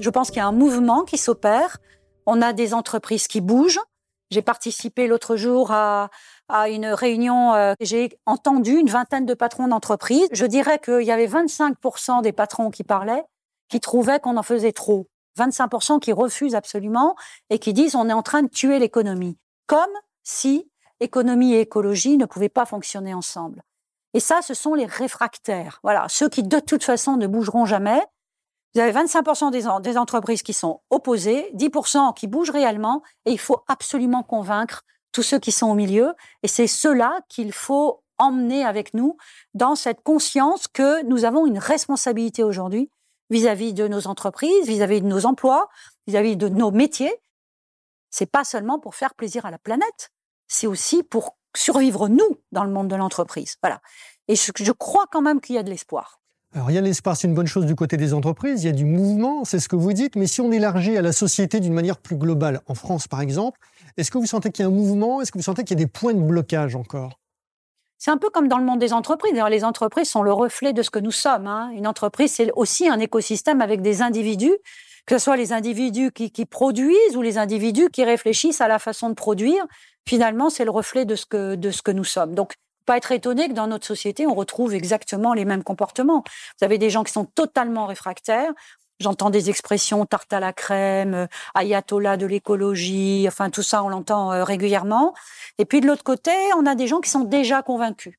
Je 0.00 0.10
pense 0.10 0.28
qu'il 0.28 0.38
y 0.38 0.40
a 0.40 0.46
un 0.46 0.52
mouvement 0.52 1.04
qui 1.04 1.18
s'opère. 1.18 1.78
On 2.26 2.42
a 2.42 2.52
des 2.52 2.74
entreprises 2.74 3.26
qui 3.26 3.40
bougent. 3.40 3.80
J'ai 4.30 4.42
participé 4.42 5.06
l'autre 5.06 5.36
jour 5.36 5.70
à, 5.70 6.10
à 6.48 6.68
une 6.68 6.86
réunion, 6.86 7.54
euh, 7.54 7.74
j'ai 7.80 8.18
entendu 8.26 8.72
une 8.72 8.90
vingtaine 8.90 9.26
de 9.26 9.34
patrons 9.34 9.68
d'entreprises. 9.68 10.28
Je 10.32 10.46
dirais 10.46 10.78
qu'il 10.78 11.02
y 11.02 11.12
avait 11.12 11.26
25% 11.26 12.22
des 12.22 12.32
patrons 12.32 12.70
qui 12.70 12.84
parlaient, 12.84 13.24
qui 13.68 13.80
trouvaient 13.80 14.20
qu'on 14.20 14.36
en 14.36 14.42
faisait 14.42 14.72
trop. 14.72 15.08
25% 15.38 16.00
qui 16.00 16.12
refusent 16.12 16.54
absolument 16.54 17.14
et 17.50 17.58
qui 17.58 17.72
disent 17.72 17.94
on 17.94 18.08
est 18.08 18.14
en 18.14 18.22
train 18.22 18.42
de 18.42 18.48
tuer 18.48 18.78
l'économie. 18.78 19.38
Comme 19.66 19.80
si 20.22 20.70
économie 21.00 21.54
et 21.54 21.60
écologie 21.60 22.16
ne 22.16 22.24
pouvaient 22.24 22.48
pas 22.48 22.64
fonctionner 22.64 23.14
ensemble. 23.14 23.62
Et 24.14 24.20
ça, 24.20 24.40
ce 24.40 24.54
sont 24.54 24.74
les 24.74 24.86
réfractaires. 24.86 25.78
Voilà, 25.82 26.06
ceux 26.08 26.28
qui 26.28 26.42
de 26.42 26.58
toute 26.58 26.84
façon 26.84 27.16
ne 27.16 27.26
bougeront 27.26 27.66
jamais. 27.66 28.00
Vous 28.76 28.82
avez 28.82 28.92
25% 28.92 29.50
des, 29.52 29.64
des 29.80 29.96
entreprises 29.96 30.42
qui 30.42 30.52
sont 30.52 30.82
opposées, 30.90 31.50
10% 31.54 32.12
qui 32.12 32.26
bougent 32.26 32.50
réellement, 32.50 33.02
et 33.24 33.32
il 33.32 33.38
faut 33.38 33.64
absolument 33.68 34.22
convaincre 34.22 34.82
tous 35.12 35.22
ceux 35.22 35.38
qui 35.38 35.50
sont 35.50 35.68
au 35.68 35.74
milieu. 35.74 36.12
Et 36.42 36.48
c'est 36.48 36.66
cela 36.66 37.20
qu'il 37.30 37.54
faut 37.54 38.04
emmener 38.18 38.66
avec 38.66 38.92
nous 38.92 39.16
dans 39.54 39.76
cette 39.76 40.02
conscience 40.02 40.68
que 40.68 41.02
nous 41.04 41.24
avons 41.24 41.46
une 41.46 41.58
responsabilité 41.58 42.42
aujourd'hui 42.42 42.90
vis-à-vis 43.30 43.72
de 43.72 43.88
nos 43.88 44.08
entreprises, 44.08 44.66
vis-à-vis 44.66 45.00
de 45.00 45.06
nos 45.06 45.24
emplois, 45.24 45.70
vis-à-vis 46.06 46.36
de 46.36 46.50
nos 46.50 46.70
métiers. 46.70 47.14
C'est 48.10 48.30
pas 48.30 48.44
seulement 48.44 48.78
pour 48.78 48.94
faire 48.94 49.14
plaisir 49.14 49.46
à 49.46 49.50
la 49.50 49.58
planète, 49.58 50.10
c'est 50.48 50.66
aussi 50.66 51.02
pour 51.02 51.38
survivre 51.56 52.08
nous 52.08 52.42
dans 52.52 52.64
le 52.64 52.70
monde 52.70 52.88
de 52.88 52.96
l'entreprise. 52.96 53.56
Voilà. 53.62 53.80
Et 54.28 54.36
je, 54.36 54.52
je 54.54 54.72
crois 54.72 55.06
quand 55.10 55.22
même 55.22 55.40
qu'il 55.40 55.54
y 55.54 55.58
a 55.58 55.62
de 55.62 55.70
l'espoir. 55.70 56.20
Alors, 56.56 56.70
il 56.70 56.74
y 56.74 56.78
a 56.78 56.80
l'espoir, 56.80 57.18
c'est 57.18 57.28
une 57.28 57.34
bonne 57.34 57.46
chose 57.46 57.66
du 57.66 57.74
côté 57.74 57.98
des 57.98 58.14
entreprises, 58.14 58.62
il 58.62 58.66
y 58.66 58.70
a 58.70 58.72
du 58.72 58.86
mouvement, 58.86 59.44
c'est 59.44 59.60
ce 59.60 59.68
que 59.68 59.76
vous 59.76 59.92
dites, 59.92 60.16
mais 60.16 60.26
si 60.26 60.40
on 60.40 60.50
élargit 60.50 60.96
à 60.96 61.02
la 61.02 61.12
société 61.12 61.60
d'une 61.60 61.74
manière 61.74 61.98
plus 61.98 62.16
globale, 62.16 62.62
en 62.66 62.74
France 62.74 63.08
par 63.08 63.20
exemple, 63.20 63.60
est-ce 63.98 64.10
que 64.10 64.16
vous 64.16 64.24
sentez 64.24 64.50
qu'il 64.50 64.62
y 64.62 64.64
a 64.64 64.68
un 64.68 64.72
mouvement 64.72 65.20
Est-ce 65.20 65.30
que 65.30 65.36
vous 65.36 65.44
sentez 65.44 65.64
qu'il 65.64 65.78
y 65.78 65.82
a 65.82 65.84
des 65.84 65.90
points 65.90 66.14
de 66.14 66.18
blocage 66.18 66.74
encore? 66.74 67.20
C'est 67.98 68.10
un 68.10 68.16
peu 68.16 68.30
comme 68.30 68.48
dans 68.48 68.56
le 68.56 68.64
monde 68.64 68.78
des 68.78 68.94
entreprises. 68.94 69.32
D'ailleurs, 69.32 69.50
les 69.50 69.64
entreprises 69.64 70.08
sont 70.08 70.22
le 70.22 70.32
reflet 70.32 70.72
de 70.72 70.80
ce 70.80 70.88
que 70.88 70.98
nous 70.98 71.10
sommes. 71.10 71.46
Hein. 71.46 71.72
Une 71.74 71.86
entreprise, 71.86 72.32
c'est 72.32 72.50
aussi 72.52 72.88
un 72.88 73.00
écosystème 73.00 73.60
avec 73.60 73.82
des 73.82 74.00
individus, 74.00 74.56
que 75.04 75.18
ce 75.18 75.24
soit 75.24 75.36
les 75.36 75.52
individus 75.52 76.10
qui, 76.10 76.30
qui, 76.30 76.46
produisent 76.46 77.16
ou 77.16 77.20
les 77.20 77.36
individus 77.36 77.90
qui 77.90 78.02
réfléchissent 78.02 78.62
à 78.62 78.68
la 78.68 78.78
façon 78.78 79.10
de 79.10 79.14
produire. 79.14 79.66
Finalement, 80.08 80.48
c'est 80.48 80.64
le 80.64 80.70
reflet 80.70 81.04
de 81.04 81.16
ce 81.16 81.26
que 81.26 81.54
de 81.54 81.70
ce 81.70 81.82
que 81.82 81.90
nous 81.90 82.04
sommes. 82.04 82.34
Donc, 82.34 82.54
pas 82.86 82.96
être 82.96 83.12
étonné 83.12 83.48
que 83.48 83.52
dans 83.52 83.66
notre 83.66 83.86
société, 83.86 84.26
on 84.26 84.34
retrouve 84.34 84.74
exactement 84.74 85.34
les 85.34 85.44
mêmes 85.44 85.64
comportements. 85.64 86.24
Vous 86.58 86.64
avez 86.64 86.78
des 86.78 86.90
gens 86.90 87.04
qui 87.04 87.12
sont 87.12 87.24
totalement 87.24 87.86
réfractaires. 87.86 88.52
J'entends 88.98 89.28
des 89.28 89.50
expressions 89.50 90.06
tarte 90.06 90.32
à 90.32 90.40
la 90.40 90.54
crème, 90.54 91.14
euh, 91.14 91.26
ayatollah 91.54 92.16
de 92.16 92.24
l'écologie, 92.24 93.26
enfin 93.28 93.50
tout 93.50 93.62
ça 93.62 93.82
on 93.82 93.90
l'entend 93.90 94.32
euh, 94.32 94.42
régulièrement. 94.42 95.12
Et 95.58 95.66
puis 95.66 95.82
de 95.82 95.86
l'autre 95.86 96.04
côté, 96.04 96.32
on 96.56 96.64
a 96.64 96.74
des 96.74 96.86
gens 96.86 97.00
qui 97.00 97.10
sont 97.10 97.24
déjà 97.24 97.60
convaincus. 97.60 98.14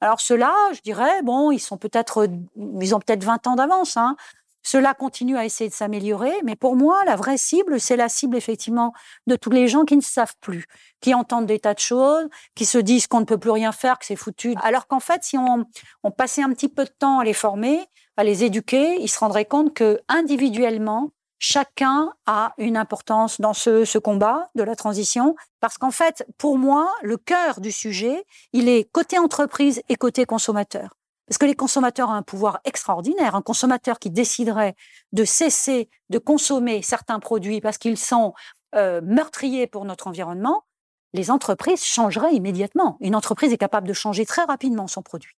Alors 0.00 0.20
ceux-là, 0.20 0.52
je 0.74 0.80
dirais, 0.80 1.22
bon, 1.22 1.52
ils 1.52 1.60
sont 1.60 1.78
peut-être, 1.78 2.28
ils 2.56 2.94
ont 2.94 3.00
peut-être 3.00 3.24
20 3.24 3.46
ans 3.46 3.54
d'avance. 3.54 3.96
Hein. 3.96 4.16
Cela 4.66 4.94
continue 4.94 5.38
à 5.38 5.44
essayer 5.44 5.70
de 5.70 5.74
s'améliorer, 5.74 6.32
mais 6.42 6.56
pour 6.56 6.74
moi, 6.74 7.04
la 7.04 7.14
vraie 7.14 7.36
cible, 7.36 7.78
c'est 7.78 7.94
la 7.94 8.08
cible 8.08 8.36
effectivement 8.36 8.92
de 9.28 9.36
tous 9.36 9.50
les 9.50 9.68
gens 9.68 9.84
qui 9.84 9.96
ne 9.96 10.02
savent 10.02 10.34
plus, 10.40 10.64
qui 11.00 11.14
entendent 11.14 11.46
des 11.46 11.60
tas 11.60 11.72
de 11.72 11.78
choses, 11.78 12.26
qui 12.56 12.66
se 12.66 12.78
disent 12.78 13.06
qu'on 13.06 13.20
ne 13.20 13.24
peut 13.24 13.38
plus 13.38 13.52
rien 13.52 13.70
faire, 13.70 13.96
que 13.96 14.04
c'est 14.04 14.16
foutu. 14.16 14.56
Alors 14.64 14.88
qu'en 14.88 14.98
fait, 14.98 15.22
si 15.22 15.38
on, 15.38 15.66
on 16.02 16.10
passait 16.10 16.42
un 16.42 16.50
petit 16.50 16.68
peu 16.68 16.84
de 16.84 16.90
temps 16.90 17.20
à 17.20 17.24
les 17.24 17.32
former, 17.32 17.78
à 18.16 18.24
les 18.24 18.42
éduquer, 18.42 18.96
ils 19.00 19.08
se 19.08 19.20
rendraient 19.20 19.44
compte 19.44 19.72
que 19.72 20.00
individuellement, 20.08 21.12
chacun 21.38 22.12
a 22.26 22.52
une 22.58 22.76
importance 22.76 23.40
dans 23.40 23.54
ce, 23.54 23.84
ce 23.84 23.98
combat 23.98 24.50
de 24.56 24.64
la 24.64 24.74
transition, 24.74 25.36
parce 25.60 25.78
qu'en 25.78 25.92
fait, 25.92 26.26
pour 26.38 26.58
moi, 26.58 26.92
le 27.02 27.18
cœur 27.18 27.60
du 27.60 27.70
sujet, 27.70 28.24
il 28.52 28.68
est 28.68 28.82
côté 28.90 29.16
entreprise 29.16 29.80
et 29.88 29.94
côté 29.94 30.26
consommateur. 30.26 30.96
Parce 31.26 31.38
que 31.38 31.46
les 31.46 31.54
consommateurs 31.54 32.08
ont 32.08 32.12
un 32.12 32.22
pouvoir 32.22 32.60
extraordinaire. 32.64 33.34
Un 33.34 33.42
consommateur 33.42 33.98
qui 33.98 34.10
déciderait 34.10 34.74
de 35.12 35.24
cesser 35.24 35.88
de 36.08 36.18
consommer 36.18 36.82
certains 36.82 37.18
produits 37.18 37.60
parce 37.60 37.78
qu'ils 37.78 37.98
sont 37.98 38.32
euh, 38.74 39.00
meurtriers 39.02 39.66
pour 39.66 39.84
notre 39.84 40.06
environnement, 40.06 40.64
les 41.14 41.30
entreprises 41.30 41.84
changeraient 41.84 42.34
immédiatement. 42.34 42.96
Une 43.00 43.16
entreprise 43.16 43.52
est 43.52 43.58
capable 43.58 43.88
de 43.88 43.92
changer 43.92 44.26
très 44.26 44.44
rapidement 44.44 44.86
son 44.86 45.02
produit. 45.02 45.36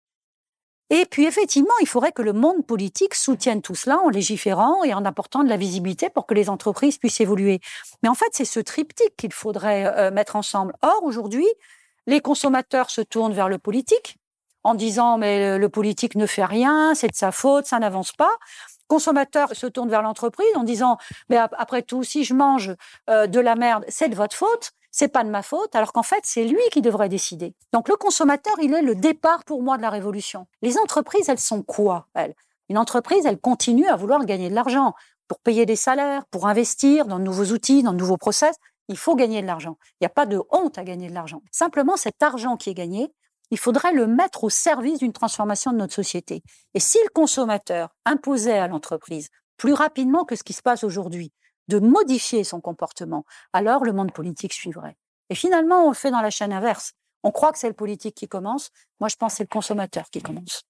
Et 0.90 1.04
puis 1.04 1.26
effectivement, 1.26 1.74
il 1.80 1.86
faudrait 1.86 2.12
que 2.12 2.22
le 2.22 2.32
monde 2.32 2.66
politique 2.66 3.14
soutienne 3.14 3.60
tout 3.60 3.74
cela 3.74 3.98
en 3.98 4.08
légiférant 4.08 4.84
et 4.84 4.94
en 4.94 5.04
apportant 5.04 5.44
de 5.44 5.48
la 5.48 5.58
visibilité 5.58 6.08
pour 6.08 6.26
que 6.26 6.32
les 6.32 6.48
entreprises 6.48 6.96
puissent 6.96 7.20
évoluer. 7.20 7.60
Mais 8.02 8.08
en 8.08 8.14
fait, 8.14 8.28
c'est 8.32 8.46
ce 8.46 8.60
triptyque 8.60 9.14
qu'il 9.16 9.32
faudrait 9.32 9.86
euh, 9.86 10.10
mettre 10.10 10.36
ensemble. 10.36 10.74
Or, 10.80 11.02
aujourd'hui, 11.04 11.46
les 12.06 12.20
consommateurs 12.20 12.90
se 12.90 13.02
tournent 13.02 13.34
vers 13.34 13.50
le 13.50 13.58
politique, 13.58 14.17
en 14.68 14.74
disant 14.74 15.16
mais 15.16 15.58
le 15.58 15.68
politique 15.68 16.14
ne 16.14 16.26
fait 16.26 16.44
rien, 16.44 16.94
c'est 16.94 17.08
de 17.08 17.16
sa 17.16 17.32
faute, 17.32 17.66
ça 17.66 17.78
n'avance 17.78 18.12
pas. 18.12 18.36
Consommateur 18.86 19.54
se 19.54 19.66
tourne 19.66 19.88
vers 19.88 20.02
l'entreprise 20.02 20.54
en 20.56 20.62
disant 20.62 20.98
mais 21.30 21.36
après 21.36 21.82
tout 21.82 22.04
si 22.04 22.24
je 22.24 22.34
mange 22.34 22.74
euh, 23.08 23.26
de 23.26 23.40
la 23.40 23.54
merde, 23.54 23.84
c'est 23.88 24.08
de 24.08 24.14
votre 24.14 24.36
faute, 24.36 24.72
c'est 24.90 25.08
pas 25.08 25.24
de 25.24 25.30
ma 25.30 25.42
faute, 25.42 25.74
alors 25.74 25.92
qu'en 25.92 26.02
fait 26.02 26.20
c'est 26.24 26.44
lui 26.44 26.60
qui 26.70 26.82
devrait 26.82 27.08
décider. 27.08 27.54
Donc 27.72 27.88
le 27.88 27.96
consommateur, 27.96 28.54
il 28.60 28.74
est 28.74 28.82
le 28.82 28.94
départ 28.94 29.44
pour 29.44 29.62
moi 29.62 29.78
de 29.78 29.82
la 29.82 29.90
révolution. 29.90 30.46
Les 30.60 30.76
entreprises, 30.78 31.28
elles 31.28 31.38
sont 31.38 31.62
quoi 31.62 32.06
elles? 32.14 32.34
Une 32.68 32.76
entreprise, 32.76 33.24
elle 33.24 33.40
continue 33.40 33.86
à 33.86 33.96
vouloir 33.96 34.24
gagner 34.26 34.50
de 34.50 34.54
l'argent 34.54 34.94
pour 35.28 35.40
payer 35.40 35.64
des 35.64 35.76
salaires, 35.76 36.26
pour 36.26 36.46
investir 36.46 37.06
dans 37.06 37.18
de 37.18 37.24
nouveaux 37.24 37.52
outils, 37.52 37.82
dans 37.82 37.92
de 37.92 37.98
nouveaux 37.98 38.18
process. 38.18 38.56
Il 38.88 38.98
faut 38.98 39.14
gagner 39.14 39.40
de 39.40 39.46
l'argent. 39.46 39.76
Il 39.92 39.96
n'y 40.02 40.06
a 40.06 40.10
pas 40.10 40.26
de 40.26 40.40
honte 40.50 40.76
à 40.76 40.84
gagner 40.84 41.08
de 41.08 41.14
l'argent. 41.14 41.42
Simplement, 41.50 41.96
cet 41.96 42.22
argent 42.22 42.56
qui 42.56 42.70
est 42.70 42.74
gagné, 42.74 43.10
il 43.50 43.58
faudrait 43.58 43.92
le 43.92 44.06
mettre 44.06 44.44
au 44.44 44.50
service 44.50 44.98
d'une 44.98 45.12
transformation 45.12 45.72
de 45.72 45.78
notre 45.78 45.94
société. 45.94 46.42
Et 46.74 46.80
si 46.80 46.98
le 47.04 47.10
consommateur 47.10 47.94
imposait 48.04 48.58
à 48.58 48.68
l'entreprise 48.68 49.28
plus 49.56 49.72
rapidement 49.72 50.24
que 50.24 50.36
ce 50.36 50.42
qui 50.42 50.52
se 50.52 50.62
passe 50.62 50.84
aujourd'hui 50.84 51.32
de 51.68 51.78
modifier 51.78 52.44
son 52.44 52.60
comportement, 52.60 53.24
alors 53.52 53.84
le 53.84 53.92
monde 53.92 54.12
politique 54.12 54.52
suivrait. 54.52 54.96
Et 55.30 55.34
finalement, 55.34 55.84
on 55.84 55.88
le 55.88 55.94
fait 55.94 56.10
dans 56.10 56.22
la 56.22 56.30
chaîne 56.30 56.52
inverse. 56.52 56.92
On 57.22 57.30
croit 57.30 57.52
que 57.52 57.58
c'est 57.58 57.68
le 57.68 57.74
politique 57.74 58.14
qui 58.14 58.28
commence. 58.28 58.70
Moi, 59.00 59.08
je 59.08 59.16
pense 59.16 59.32
que 59.32 59.36
c'est 59.38 59.44
le 59.44 59.48
consommateur 59.48 60.08
qui 60.10 60.22
commence. 60.22 60.62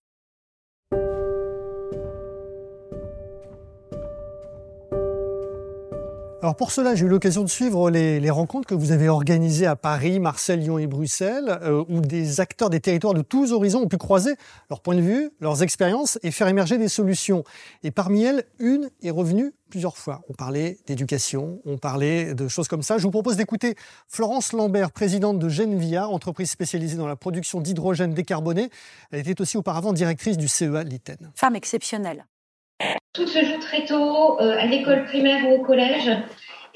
Alors 6.41 6.55
pour 6.55 6.71
cela, 6.71 6.95
j'ai 6.95 7.05
eu 7.05 7.09
l'occasion 7.09 7.43
de 7.43 7.49
suivre 7.49 7.91
les, 7.91 8.31
rencontres 8.31 8.69
que 8.69 8.75
vous 8.75 8.93
avez 8.93 9.09
organisées 9.09 9.67
à 9.67 9.75
Paris, 9.75 10.21
Marseille, 10.21 10.61
Lyon 10.61 10.79
et 10.79 10.87
Bruxelles, 10.87 11.59
euh, 11.63 11.85
où 11.89 12.01
des 12.01 12.39
acteurs 12.39 12.71
des 12.71 12.79
territoires 12.79 13.13
de 13.13 13.23
tous 13.23 13.51
horizons 13.51 13.83
ont 13.83 13.89
pu 13.89 13.97
croiser 13.97 14.35
leurs 14.71 14.81
points 14.81 14.95
de 14.95 15.01
vue, 15.01 15.31
leurs 15.41 15.65
expériences 15.65 16.17
et 16.23 16.31
faire 16.31 16.47
émerger 16.47 16.79
des 16.79 16.87
solutions. 16.87 17.43
Et 17.83 17.91
parmi 17.91 18.23
elles, 18.23 18.45
une 18.61 18.89
est 19.03 19.11
revenue 19.11 19.53
plusieurs 19.69 19.97
fois. 19.97 20.23
On 20.29 20.33
parlait 20.33 20.79
d'éducation, 20.87 21.61
on 21.65 21.77
parlait 21.77 22.35
de 22.35 22.47
choses 22.47 22.69
comme 22.69 22.83
ça. 22.83 22.99
Je 22.99 23.03
vous 23.03 23.11
propose 23.11 23.37
d'écouter 23.37 23.75
Florence 24.07 24.53
Lambert, 24.53 24.93
présidente 24.93 25.41
de 25.41 25.49
Genvia, 25.49 26.07
entreprise 26.07 26.53
spécialisée 26.53 26.97
dans 26.97 27.09
la 27.09 27.17
production 27.17 27.61
d'hydrogène 27.61 28.15
décarboné. 28.15 28.71
Elle 29.11 29.19
était 29.19 29.41
aussi 29.41 29.57
auparavant 29.57 29.93
directrice 29.93 30.37
du 30.37 30.47
CEA 30.47 30.85
Liten. 30.85 31.33
Femme 31.35 31.57
exceptionnelle. 31.57 32.27
Tout 33.19 33.27
se 33.27 33.45
joue 33.45 33.59
très 33.59 33.85
tôt, 33.85 34.41
euh, 34.41 34.57
à 34.59 34.67
l'école 34.67 35.05
primaire 35.05 35.49
ou 35.49 35.55
au 35.55 35.65
collège. 35.65 36.09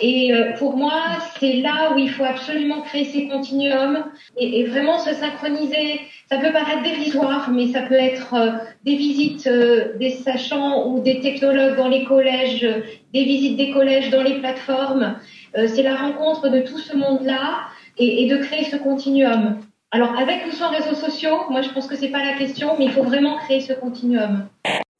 Et 0.00 0.34
euh, 0.34 0.54
pour 0.54 0.76
moi, 0.76 0.92
c'est 1.38 1.58
là 1.58 1.92
où 1.94 1.98
il 1.98 2.10
faut 2.10 2.24
absolument 2.24 2.80
créer 2.80 3.04
ces 3.04 3.28
continuums 3.28 4.04
et, 4.36 4.64
vraiment 4.64 4.98
se 4.98 5.14
synchroniser. 5.14 6.00
Ça 6.28 6.38
peut 6.38 6.50
paraître 6.50 6.82
dérisoire, 6.82 7.50
mais 7.52 7.68
ça 7.68 7.82
peut 7.82 7.94
être 7.94 8.34
euh, 8.34 8.50
des 8.84 8.96
visites 8.96 9.48
des 9.48 10.10
sachants 10.10 10.88
ou 10.88 11.00
des 11.00 11.20
technologues 11.20 11.76
dans 11.76 11.88
les 11.88 12.04
collèges, 12.04 12.66
des 13.12 13.24
visites 13.24 13.56
des 13.56 13.70
collèges 13.70 14.10
dans 14.10 14.22
les 14.22 14.40
plateformes. 14.40 15.18
c'est 15.54 15.82
la 15.84 15.94
rencontre 15.94 16.48
de 16.48 16.60
tout 16.62 16.78
ce 16.78 16.96
monde-là 16.96 17.68
et, 17.98 18.24
et, 18.24 18.28
de 18.28 18.38
créer 18.38 18.64
ce 18.64 18.76
continuum. 18.76 19.60
Alors 19.92 20.18
avec 20.18 20.46
ou 20.48 20.50
sans 20.50 20.70
réseaux 20.70 20.96
sociaux, 20.96 21.38
moi 21.50 21.60
je 21.60 21.68
pense 21.68 21.86
que 21.86 21.94
c'est 21.94 22.08
pas 22.08 22.24
la 22.24 22.32
question, 22.32 22.74
mais 22.78 22.86
il 22.86 22.90
faut 22.90 23.04
vraiment 23.04 23.36
créer 23.36 23.60
ce 23.60 23.74
continuum. 23.74 24.48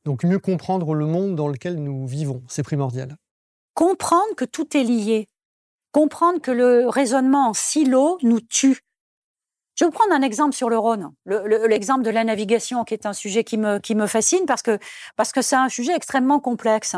Donc 0.05 0.25
mieux 0.25 0.39
comprendre 0.39 0.95
le 0.95 1.07
monde 1.07 1.37
dans 1.37 1.49
lequel 1.49 1.77
nous 1.77 2.07
vivons, 2.07 2.43
c'est 2.49 2.63
primordial. 2.63 3.17
Comprendre 3.75 4.35
que 4.37 4.45
tout 4.45 4.77
est 4.77 4.85
lié. 4.85 5.29
Comprendre 5.93 6.41
que 6.41 6.51
le 6.51 6.89
raisonnement 6.89 7.49
en 7.49 7.55
silo 7.55 8.19
nous 8.23 8.41
tue. 8.41 8.81
Je 9.75 9.85
vais 9.85 9.91
vous 9.91 9.97
prendre 9.97 10.13
un 10.13 10.23
exemple 10.23 10.55
sur 10.55 10.69
le 10.69 10.79
Rhône, 10.79 11.13
l'exemple 11.25 12.03
de 12.03 12.11
la 12.11 12.25
navigation, 12.25 12.85
qui 12.85 12.93
est 12.93 13.07
un 13.07 13.15
sujet 13.15 13.43
qui 13.43 13.57
me, 13.57 13.79
qui 13.79 13.95
me 13.95 14.07
fascine 14.07 14.45
parce 14.47 14.61
que 14.61 14.79
parce 15.17 15.33
que 15.33 15.41
c'est 15.41 15.57
un 15.57 15.71
sujet 15.71 15.95
extrêmement 15.95 16.41
complexe. 16.41 16.95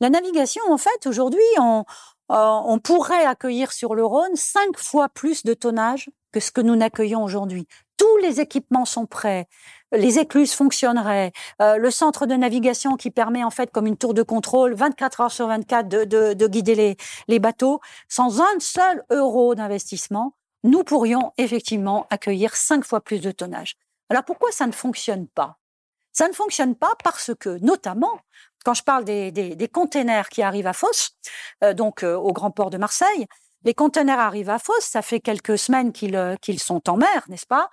La 0.00 0.10
navigation, 0.10 0.62
en 0.68 0.76
fait, 0.76 1.06
aujourd'hui, 1.06 1.40
euh, 1.58 1.82
on 2.28 2.78
pourrait 2.80 3.24
accueillir 3.24 3.72
sur 3.72 3.94
le 3.94 4.04
Rhône 4.04 4.34
cinq 4.34 4.76
fois 4.76 5.08
plus 5.08 5.44
de 5.44 5.54
tonnage 5.54 6.10
que 6.32 6.40
ce 6.40 6.50
que 6.50 6.60
nous 6.60 6.74
n'accueillons 6.74 7.22
aujourd'hui. 7.22 7.68
Tous 7.96 8.16
les 8.18 8.40
équipements 8.40 8.84
sont 8.84 9.06
prêts, 9.06 9.48
les 9.92 10.18
écluses 10.18 10.52
fonctionneraient, 10.52 11.32
euh, 11.62 11.76
le 11.76 11.90
centre 11.90 12.26
de 12.26 12.34
navigation 12.34 12.96
qui 12.96 13.10
permet 13.10 13.44
en 13.44 13.50
fait 13.50 13.70
comme 13.70 13.86
une 13.86 13.96
tour 13.96 14.14
de 14.14 14.22
contrôle 14.22 14.74
24 14.74 15.20
heures 15.20 15.32
sur 15.32 15.46
24 15.46 15.88
de, 15.88 16.04
de, 16.04 16.32
de 16.34 16.46
guider 16.46 16.74
les, 16.74 16.96
les 17.28 17.38
bateaux, 17.38 17.80
sans 18.08 18.40
un 18.40 18.60
seul 18.60 19.02
euro 19.10 19.54
d'investissement, 19.54 20.34
nous 20.64 20.82
pourrions 20.84 21.32
effectivement 21.38 22.06
accueillir 22.10 22.56
cinq 22.56 22.84
fois 22.84 23.00
plus 23.00 23.20
de 23.20 23.30
tonnage. 23.30 23.76
Alors 24.10 24.24
pourquoi 24.24 24.50
ça 24.52 24.66
ne 24.66 24.72
fonctionne 24.72 25.26
pas? 25.28 25.58
Ça 26.12 26.28
ne 26.28 26.32
fonctionne 26.32 26.74
pas 26.74 26.94
parce 27.04 27.32
que, 27.38 27.58
notamment, 27.60 28.18
quand 28.64 28.74
je 28.74 28.82
parle 28.82 29.04
des, 29.04 29.30
des, 29.30 29.54
des 29.54 29.68
containers 29.68 30.28
qui 30.28 30.42
arrivent 30.42 30.66
à 30.66 30.72
Fos, 30.72 31.10
euh, 31.62 31.74
donc 31.74 32.02
euh, 32.02 32.16
au 32.16 32.32
grand 32.32 32.50
port 32.50 32.70
de 32.70 32.78
Marseille, 32.78 33.26
les 33.66 33.74
conteneurs 33.74 34.20
arrivent 34.20 34.48
à 34.48 34.60
Fos, 34.60 34.72
ça 34.80 35.02
fait 35.02 35.18
quelques 35.18 35.58
semaines 35.58 35.92
qu'ils 35.92 36.14
euh, 36.14 36.36
qu'ils 36.36 36.60
sont 36.60 36.88
en 36.88 36.96
mer, 36.96 37.24
n'est-ce 37.28 37.46
pas? 37.46 37.68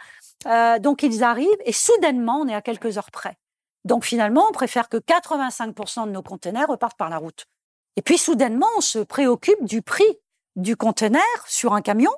Euh, 0.47 0.79
Donc 0.79 1.03
ils 1.03 1.23
arrivent 1.23 1.62
et 1.65 1.71
soudainement, 1.71 2.39
on 2.41 2.47
est 2.47 2.56
à 2.56 2.63
quelques 2.63 2.97
heures 2.97 3.12
près. 3.12 3.38
Donc 3.86 4.03
finalement, 4.03 4.47
on 4.49 4.51
préfère 4.51 4.89
que 4.89 4.97
85% 4.97 6.08
de 6.08 6.12
nos 6.12 6.23
conteneurs 6.23 6.67
repartent 6.67 6.97
par 6.97 7.10
la 7.10 7.17
route. 7.19 7.45
Et 7.95 8.01
puis 8.01 8.17
soudainement, 8.17 8.67
on 8.75 8.82
se 8.82 8.99
préoccupe 8.99 9.63
du 9.63 9.84
prix 9.84 10.17
du 10.56 10.75
conteneur 10.75 11.21
sur 11.45 11.73
un 11.73 11.82
camion 11.82 12.12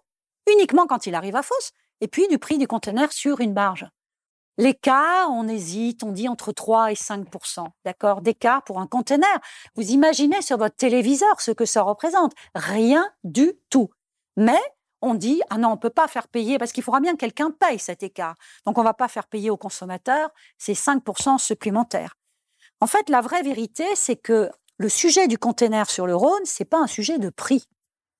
uniquement 0.49 0.87
quand 0.87 1.05
il 1.05 1.15
arrive 1.15 1.35
à 1.35 1.43
Fos, 1.43 1.71
et 1.99 2.07
puis 2.07 2.27
du 2.29 2.37
prix 2.37 2.57
du 2.57 2.67
conteneur 2.67 3.11
sur 3.11 3.41
une 3.41 3.53
barge. 3.53 3.87
L'écart, 4.57 5.29
on 5.31 5.47
hésite, 5.47 6.03
on 6.03 6.11
dit 6.11 6.29
entre 6.29 6.53
3 6.53 6.91
et 6.91 6.95
5% 6.95 7.65
d'accord, 7.83 8.21
d'écart 8.21 8.63
pour 8.63 8.79
un 8.79 8.87
conteneur. 8.87 9.37
Vous 9.75 9.91
imaginez 9.91 10.41
sur 10.41 10.57
votre 10.57 10.75
téléviseur 10.75 11.41
ce 11.41 11.51
que 11.51 11.65
ça 11.65 11.81
représente 11.81 12.33
Rien 12.53 13.05
du 13.23 13.53
tout. 13.69 13.89
Mais 14.37 14.59
on 15.01 15.13
dit 15.13 15.41
ah 15.49 15.57
non, 15.57 15.69
on 15.69 15.77
peut 15.77 15.89
pas 15.89 16.07
faire 16.07 16.27
payer 16.29 16.57
parce 16.57 16.71
qu'il 16.71 16.83
faudra 16.83 17.01
bien 17.01 17.13
que 17.13 17.19
quelqu'un 17.19 17.51
paye 17.51 17.79
cet 17.79 18.01
écart. 18.01 18.35
Donc 18.65 18.77
on 18.77 18.83
va 18.83 18.93
pas 18.93 19.09
faire 19.09 19.27
payer 19.27 19.49
aux 19.49 19.57
consommateurs 19.57 20.29
ces 20.57 20.73
5% 20.73 21.37
supplémentaires. 21.37 22.15
En 22.79 22.87
fait, 22.87 23.09
la 23.09 23.21
vraie 23.21 23.43
vérité, 23.43 23.85
c'est 23.95 24.15
que 24.15 24.49
le 24.77 24.89
sujet 24.89 25.27
du 25.27 25.37
conteneur 25.37 25.89
sur 25.89 26.07
le 26.07 26.15
Rhône, 26.15 26.43
c'est 26.45 26.65
pas 26.65 26.79
un 26.79 26.87
sujet 26.87 27.17
de 27.19 27.29
prix, 27.29 27.65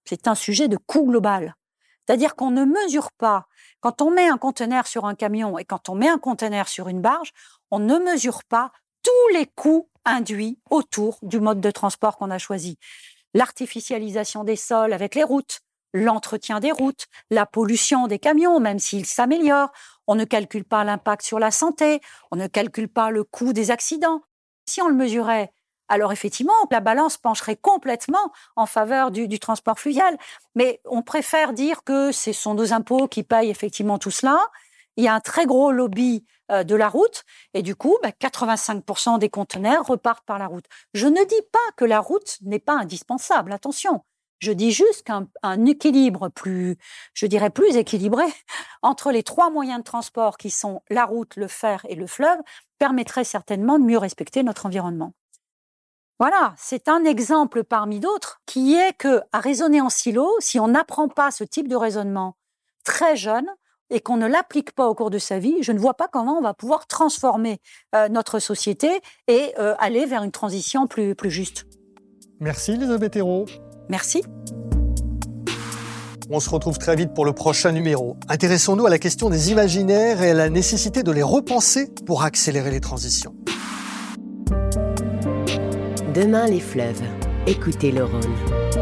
c'est 0.06 0.28
un 0.28 0.36
sujet 0.36 0.68
de 0.68 0.78
coût 0.78 1.06
global. 1.06 1.56
C'est-à-dire 2.06 2.36
qu'on 2.36 2.52
ne 2.52 2.66
mesure 2.66 3.12
pas 3.12 3.48
quand 3.80 4.02
on 4.02 4.12
met 4.12 4.28
un 4.28 4.38
conteneur 4.38 4.88
sur 4.88 5.06
un 5.06 5.16
camion 5.16 5.58
et 5.58 5.66
quand 5.66 5.90
on 5.90 5.96
met 5.96 6.08
un 6.08 6.18
conteneur 6.18 6.68
sur 6.68 6.88
une 6.88 7.02
barge, 7.02 7.32
on 7.72 7.80
ne 7.80 7.98
mesure 7.98 8.44
pas 8.44 8.72
tous 9.04 9.34
les 9.34 9.46
coûts 9.46 9.90
induits 10.06 10.60
autour 10.70 11.20
du 11.22 11.40
mode 11.40 11.62
de 11.62 11.72
transport 11.72 12.18
qu'on 12.18 12.32
a 12.32 12.38
choisi. 12.38 12.78
L'artificialisation 13.34 14.44
des 14.44 14.56
sols 14.56 14.94
avec 14.94 15.16
les 15.16 15.24
routes, 15.24 15.62
l'entretien 15.94 16.60
des 16.60 16.72
routes, 16.72 17.08
la 17.30 17.46
pollution 17.46 18.08
des 18.08 18.20
camions, 18.20 18.60
même 18.60 18.80
s'ils 18.80 19.06
s'améliorent. 19.06 19.72
On 20.08 20.16
ne 20.16 20.26
calcule 20.26 20.66
pas 20.66 20.84
l'impact 20.84 21.24
sur 21.24 21.40
la 21.40 21.52
santé, 21.52 22.02
on 22.32 22.36
ne 22.36 22.48
calcule 22.48 22.90
pas 22.90 23.10
le 23.12 23.24
coût 23.24 23.54
des 23.54 23.72
accidents. 23.72 24.22
Si 24.68 24.82
on 24.82 24.88
le 24.88 24.96
mesurait 24.96 25.52
alors 25.88 26.12
effectivement, 26.12 26.54
la 26.72 26.80
balance 26.80 27.18
pencherait 27.18 27.56
complètement 27.56 28.32
en 28.56 28.66
faveur 28.66 29.12
du, 29.12 29.40
transport 29.40 29.80
fluvial. 29.80 30.18
Mais 30.56 30.82
on 30.86 31.02
préfère 31.02 31.54
dire 31.54 31.84
que 31.84 32.12
ce 32.12 32.34
sont 32.34 32.54
nos 32.54 32.74
impôts 32.74 33.08
qui 33.08 33.24
payent 33.24 33.50
effectivement 33.50 33.98
tout 33.98 34.12
cela. 34.12 34.40
Il 34.98 35.04
y 35.04 35.08
a 35.08 35.14
un 35.14 35.20
très 35.20 35.46
gros 35.46 35.72
lobby 35.72 36.26
euh, 36.52 36.64
de 36.64 36.76
la 36.76 36.90
route 36.90 37.24
et 37.54 37.62
du 37.62 37.76
coup, 37.76 37.98
85% 38.04 39.14
bah, 39.14 39.18
des 39.20 39.30
conteneurs 39.30 39.86
repartent 39.86 40.26
par 40.26 40.40
la 40.40 40.48
route. 40.48 40.66
Je 40.94 41.08
ne 41.08 41.24
dis 41.24 41.42
pas 41.52 41.72
que 41.76 41.86
la 41.86 42.00
route 42.00 42.38
n'est 42.42 42.60
pas 42.60 42.78
indispensable, 42.80 43.52
attention. 43.52 44.04
Je 44.40 44.52
dis 44.52 44.72
juste 44.72 45.04
qu'un 45.04 45.66
équilibre 45.66 46.30
plus, 46.30 46.78
je 47.14 47.26
dirais 47.26 47.50
plus 47.50 47.78
équilibré 47.78 48.26
entre 48.82 49.12
les 49.12 49.24
trois 49.24 49.50
moyens 49.50 49.80
de 49.80 49.84
transport 49.84 50.38
qui 50.38 50.50
sont 50.50 50.82
la 50.90 51.06
route, 51.06 51.36
le 51.36 51.48
fer 51.48 51.86
et 51.90 51.96
le 51.96 52.08
fleuve 52.08 52.38
permettrait 52.78 53.24
certainement 53.24 53.80
de 53.80 53.86
mieux 53.86 53.98
respecter 53.98 54.44
notre 54.44 54.66
environnement. 54.66 55.14
Voilà, 56.18 56.54
c'est 56.58 56.88
un 56.88 57.04
exemple 57.04 57.66
parmi 57.66 58.00
d'autres 58.00 58.40
qui 58.46 58.74
est 58.74 58.94
que 58.98 59.22
à 59.34 59.42
raisonner 59.42 59.82
en 59.82 59.90
silo, 59.90 60.30
si 60.40 60.62
on 60.62 60.70
n'apprend 60.70 61.10
pas 61.10 61.30
ce 61.30 61.44
type 61.44 61.68
de 61.68 61.76
raisonnement 61.76 62.38
très 62.86 63.18
jeune 63.18 63.48
et 63.90 64.00
qu'on 64.00 64.16
ne 64.16 64.26
l'applique 64.26 64.72
pas 64.72 64.88
au 64.88 64.96
cours 64.96 65.10
de 65.10 65.18
sa 65.18 65.40
vie, 65.40 65.58
je 65.62 65.74
ne 65.74 65.78
vois 65.78 65.94
pas 65.94 66.08
comment 66.08 66.38
on 66.38 66.42
va 66.42 66.54
pouvoir 66.54 66.88
transformer 66.88 67.60
euh, 67.94 68.08
notre 68.08 68.40
société 68.40 69.02
et 69.28 69.54
euh, 69.60 69.76
aller 69.78 70.06
vers 70.06 70.24
une 70.24 70.32
transition 70.32 70.88
plus, 70.88 71.16
plus 71.16 71.32
juste. 71.32 71.66
Merci 72.40 72.72
Elisabeth 72.72 73.18
Hérault. 73.18 73.48
Merci. 73.90 74.24
On 76.30 76.40
se 76.40 76.50
retrouve 76.50 76.78
très 76.78 76.96
vite 76.96 77.14
pour 77.14 77.26
le 77.26 77.34
prochain 77.34 77.74
numéro. 77.74 78.16
Intéressons-nous 78.30 78.86
à 78.86 78.90
la 78.90 79.00
question 79.00 79.30
des 79.30 79.52
imaginaires 79.52 80.24
et 80.24 80.32
à 80.32 80.34
la 80.34 80.50
nécessité 80.50 81.04
de 81.04 81.12
les 81.12 81.24
repenser 81.24 81.94
pour 82.06 82.24
accélérer 82.24 82.72
les 82.72 82.80
transitions. 82.80 83.36
Demain 86.16 86.48
les 86.48 86.62
fleuves. 86.62 87.04
Écoutez 87.46 87.92
le 87.92 88.06
Rhône. 88.06 88.75